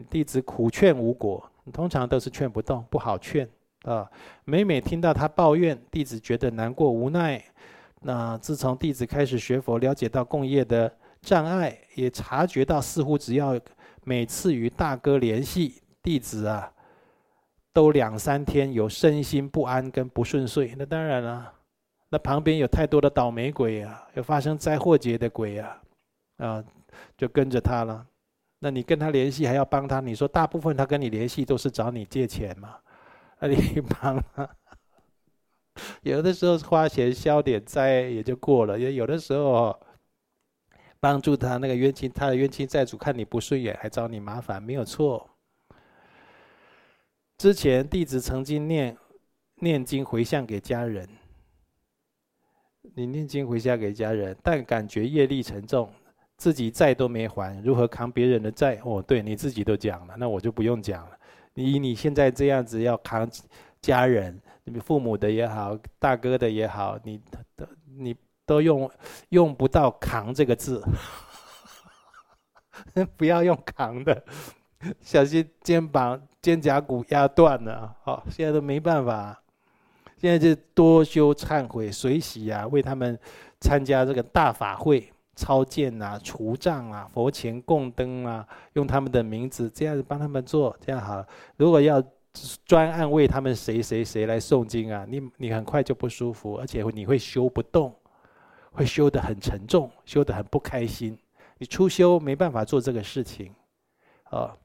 [0.10, 3.48] 弟子苦劝无果，通常都是劝不动，不好劝
[3.84, 4.10] 啊。
[4.46, 7.44] 每每听到他抱怨，弟子觉得难过无奈。
[8.02, 10.92] 那自从弟子开始学佛，了解到共业的
[11.22, 13.60] 障碍，也察觉到似乎只要。
[14.10, 16.74] 每次与大哥联系，弟子啊，
[17.72, 20.74] 都两三天有身心不安跟不顺遂。
[20.80, 21.54] 那当然了，
[22.10, 25.80] 那旁边有太多的倒霉鬼啊，有发生灾祸劫的鬼啊，
[26.38, 26.64] 啊，
[27.16, 28.04] 就跟着他了。
[28.58, 32.78] 那你跟他联系还要帮他，你说大部分他跟你联系都是找你借钱嘛？
[33.40, 34.50] 那你帮他，
[36.02, 39.80] 有的时候花钱消点灾也就过了，也有的时候。
[41.02, 45.30] 帮助他那个冤亲，他的冤亲债主看你不顺眼，还找你麻烦，没有错。
[47.38, 48.98] 之前弟子曾经念
[49.56, 51.08] 念经回向给家人，
[52.96, 55.90] 你念经回向给家人，但感觉业力沉重，
[56.36, 58.82] 自己债都没还，如何扛别人的债？
[58.84, 61.18] 哦，对，你自己都讲了，那我就不用讲了。
[61.54, 63.30] 你你现在这样子要扛
[63.82, 67.22] 家人，你父母的也好，大哥的也好，你
[67.56, 68.14] 的你。
[68.50, 68.90] 都用
[69.30, 70.84] 用不到“扛”这个字，
[73.16, 74.24] 不要用“扛”的，
[75.02, 77.96] 小心肩膀、肩胛骨压断了。
[78.02, 79.40] 好，现在都没办法，
[80.18, 83.20] 现在就多修忏悔、随喜啊，为他们
[83.62, 91.24] 参加这个大法会、超荐啊、除障啊、佛前供灯啊，用他们的名字这样子帮他们做，这样好。
[91.58, 92.04] 如果要
[92.66, 97.94] 专案为他们谁谁谁来诵经啊，你你很快就不舒服，而且你会修不动。
[98.72, 101.18] 会修得很沉重，修得很不开心。
[101.58, 103.54] 你初修没办法做这个事情，
[104.26, 104.56] 啊。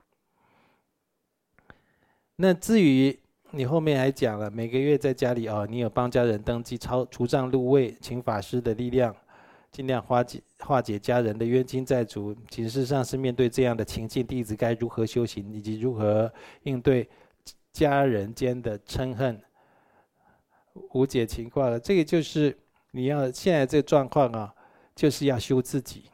[2.37, 3.19] 那至于
[3.51, 9.15] 你后面还讲了，每个月在家里哦，你有帮家人登记、超除障入位，请法师的力量，
[9.73, 12.37] 尽量化解化解家人的冤亲债主。
[12.49, 16.33] 其实上是面对这样的情境，弟子该如何修行，以及如何
[16.63, 17.09] 应对
[17.73, 19.41] 家人间的嗔恨、
[20.93, 21.81] 无解情况了。
[21.81, 22.57] 这个就是。
[22.97, 24.55] 你要现在这个状况啊，
[24.95, 26.05] 就是要修自己，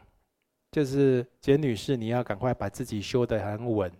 [0.72, 3.92] 就是简女士，你要赶快把自己修得很稳，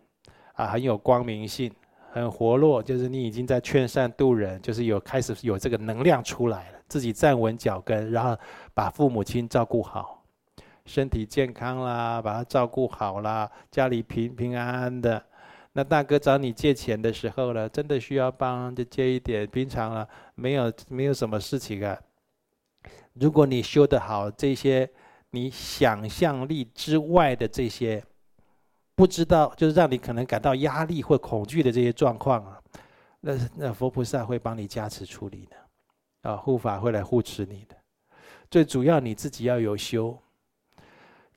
[0.54, 1.70] 啊，很有光明性，
[2.10, 8.34] 很活络，就是你已经在劝善度人，就是有开始有这个能量出来了，自己站稳脚跟，然后
[8.72, 10.24] 把父母亲照顾好，
[10.86, 15.22] 身体健康啦，把他照顾好啦，家里平平安安的。
[15.74, 22.00] 那大哥找你借钱的时候呢，真的需要帮就借一点，平常啊没有没有什么事情啊。
[23.14, 24.88] 如果你修得好这些，
[25.30, 28.04] 你想象力之外的这些。
[28.96, 32.60] 不知道，就是让你可能感到压力或恐惧的这些状况啊，
[33.20, 37.74] 那那佛菩萨会帮你加持处理的，啊，护法会来护持你的。
[38.50, 40.18] 最主要你自己要有修，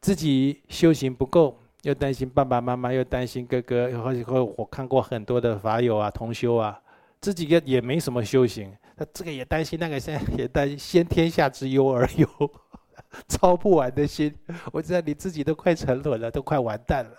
[0.01, 6.77] 自己修行不够，又担心爸爸妈妈，又担心哥哥，或者或我看过很多的法友啊、同修啊，
[7.23, 12.27] 自己也也没什么修行，他这个也担心，那个现在也担心，先天下之忧而忧，
[13.29, 14.35] 操不完的心。
[14.73, 17.11] 我知道你自己都快沉沦了，都快完蛋了。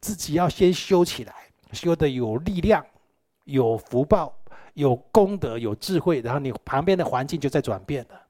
[0.00, 1.32] 自己要先修起来，
[1.70, 2.84] 修的有力量、
[3.44, 4.36] 有福报、
[4.74, 8.22] 有功德、有智慧，然后你旁边的环境就在转变了。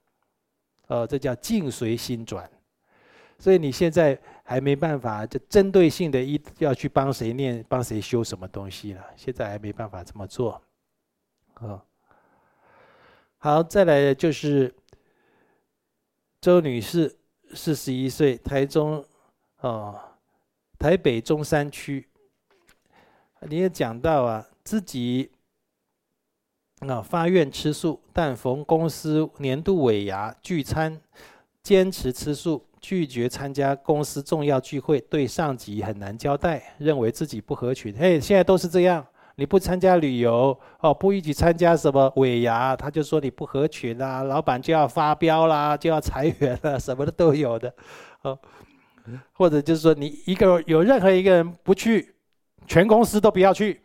[0.88, 2.46] 呃，这叫境随心转。
[3.38, 9.02] 所以你现在还没办法，就针对性的一要去帮谁念、帮谁修什么东西了。
[9.16, 10.60] 现在还没办法这么做。
[11.60, 11.84] 啊，
[13.38, 14.74] 好，再来就是
[16.40, 17.16] 周女士，
[17.54, 19.04] 四十一岁，台中，
[19.60, 20.00] 哦。
[20.78, 22.06] 台北中山区，
[23.48, 25.32] 你也讲到啊，自己
[26.80, 31.00] 啊发愿吃素，但逢公司年度尾牙聚餐，
[31.62, 37.96] 坚持吃素，拒绝参加公司重要聚会，对上级很难交代，认为自己不合群。
[37.96, 39.06] 嘿，现在都是这样，
[39.36, 47.72] 你不参加旅游哦，不一起参加什么尾牙，他就说你不合群啦，老板就要发飙啦，就要裁员了， 什么的都有的，
[48.22, 48.38] 哦。
[49.34, 52.14] 或者就是说，你一个有任何一个人不去，
[52.66, 53.80] 全公司都不要去，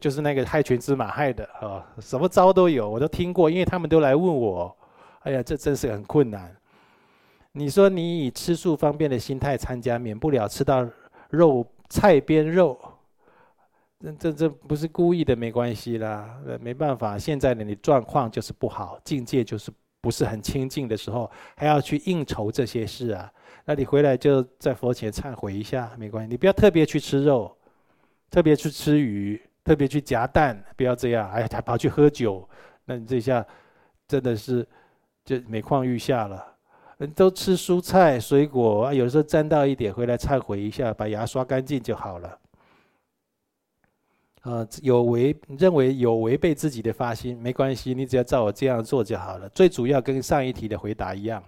[0.00, 4.74] 就是那个害群之马害的啊，什么招都有，我都听过，因为他们都来问我，
[5.24, 6.56] 哎呀，这真是很困难。
[7.52, 10.88] 你说你以吃素方便的心态参加，免不了吃到
[11.28, 12.78] 肉菜边肉，
[13.98, 19.70] 这这这不是故意的，没关系啦，没办法，现在的你状况就是不好，境界就是
[20.02, 23.32] 不是很清净的时候，还要去应酬这些事啊。
[23.64, 26.30] 那你回来就在佛前忏悔一下，没关系。
[26.30, 27.56] 你不要特别去吃肉，
[28.30, 31.30] 特别去吃鱼，特别去夹蛋，不要这样。
[31.30, 32.48] 哎，还跑去喝酒，
[32.84, 33.44] 那你这下
[34.06, 34.64] 真的是
[35.24, 36.44] 就每况愈下了。
[37.14, 42.38] 都吃蔬菜水果啊，有时候沾到一点，回来忏悔一下，把牙刷干净就好了。
[44.46, 49.48] 呃，有违认为有违背自己的发心，没关系，你只要照我这样做就好了。
[49.48, 51.42] 最主要跟上一题的回答一样。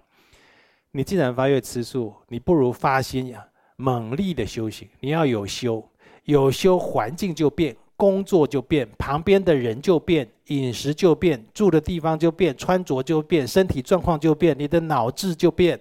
[0.91, 3.47] 你既然发愿吃素，你不如发心呀，
[3.77, 4.85] 猛力的修行。
[4.99, 5.81] 你要有修，
[6.25, 15.79] 有修环境就变，工作就变，旁边的人就变，饮食就变，住的地方就变，穿着就变，身体状况就变，你的脑子就变。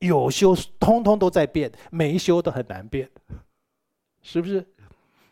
[0.00, 3.08] 有修，通通都在变；没修都很难变，
[4.20, 4.62] 是不是？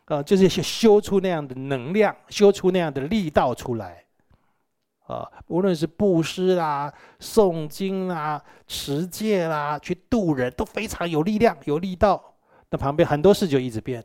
[0.07, 4.05] 啊，就是修出那样的能量，修出那样的力道出来。
[5.07, 12.35] 啊，无论是布施啦、诵经啦、持戒啦，去度人都非常有力量、有力道。
[12.71, 14.03] 那旁边很多事就一直变，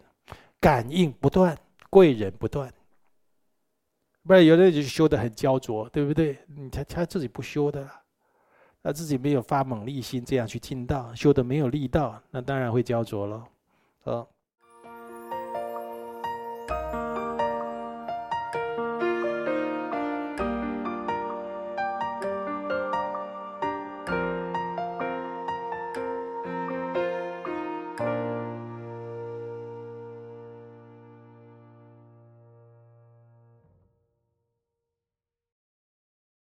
[0.60, 1.58] 感应不断，
[1.89, 2.70] 贵人不断。
[4.24, 6.38] 不然有的人就修得很焦灼，对不对？
[6.47, 7.89] 你他他自己不修的，
[8.84, 13.47] 他自己没有发猛力心这样去进道，修得没有力道，那当然会焦灼了。
[14.04, 14.26] 啊。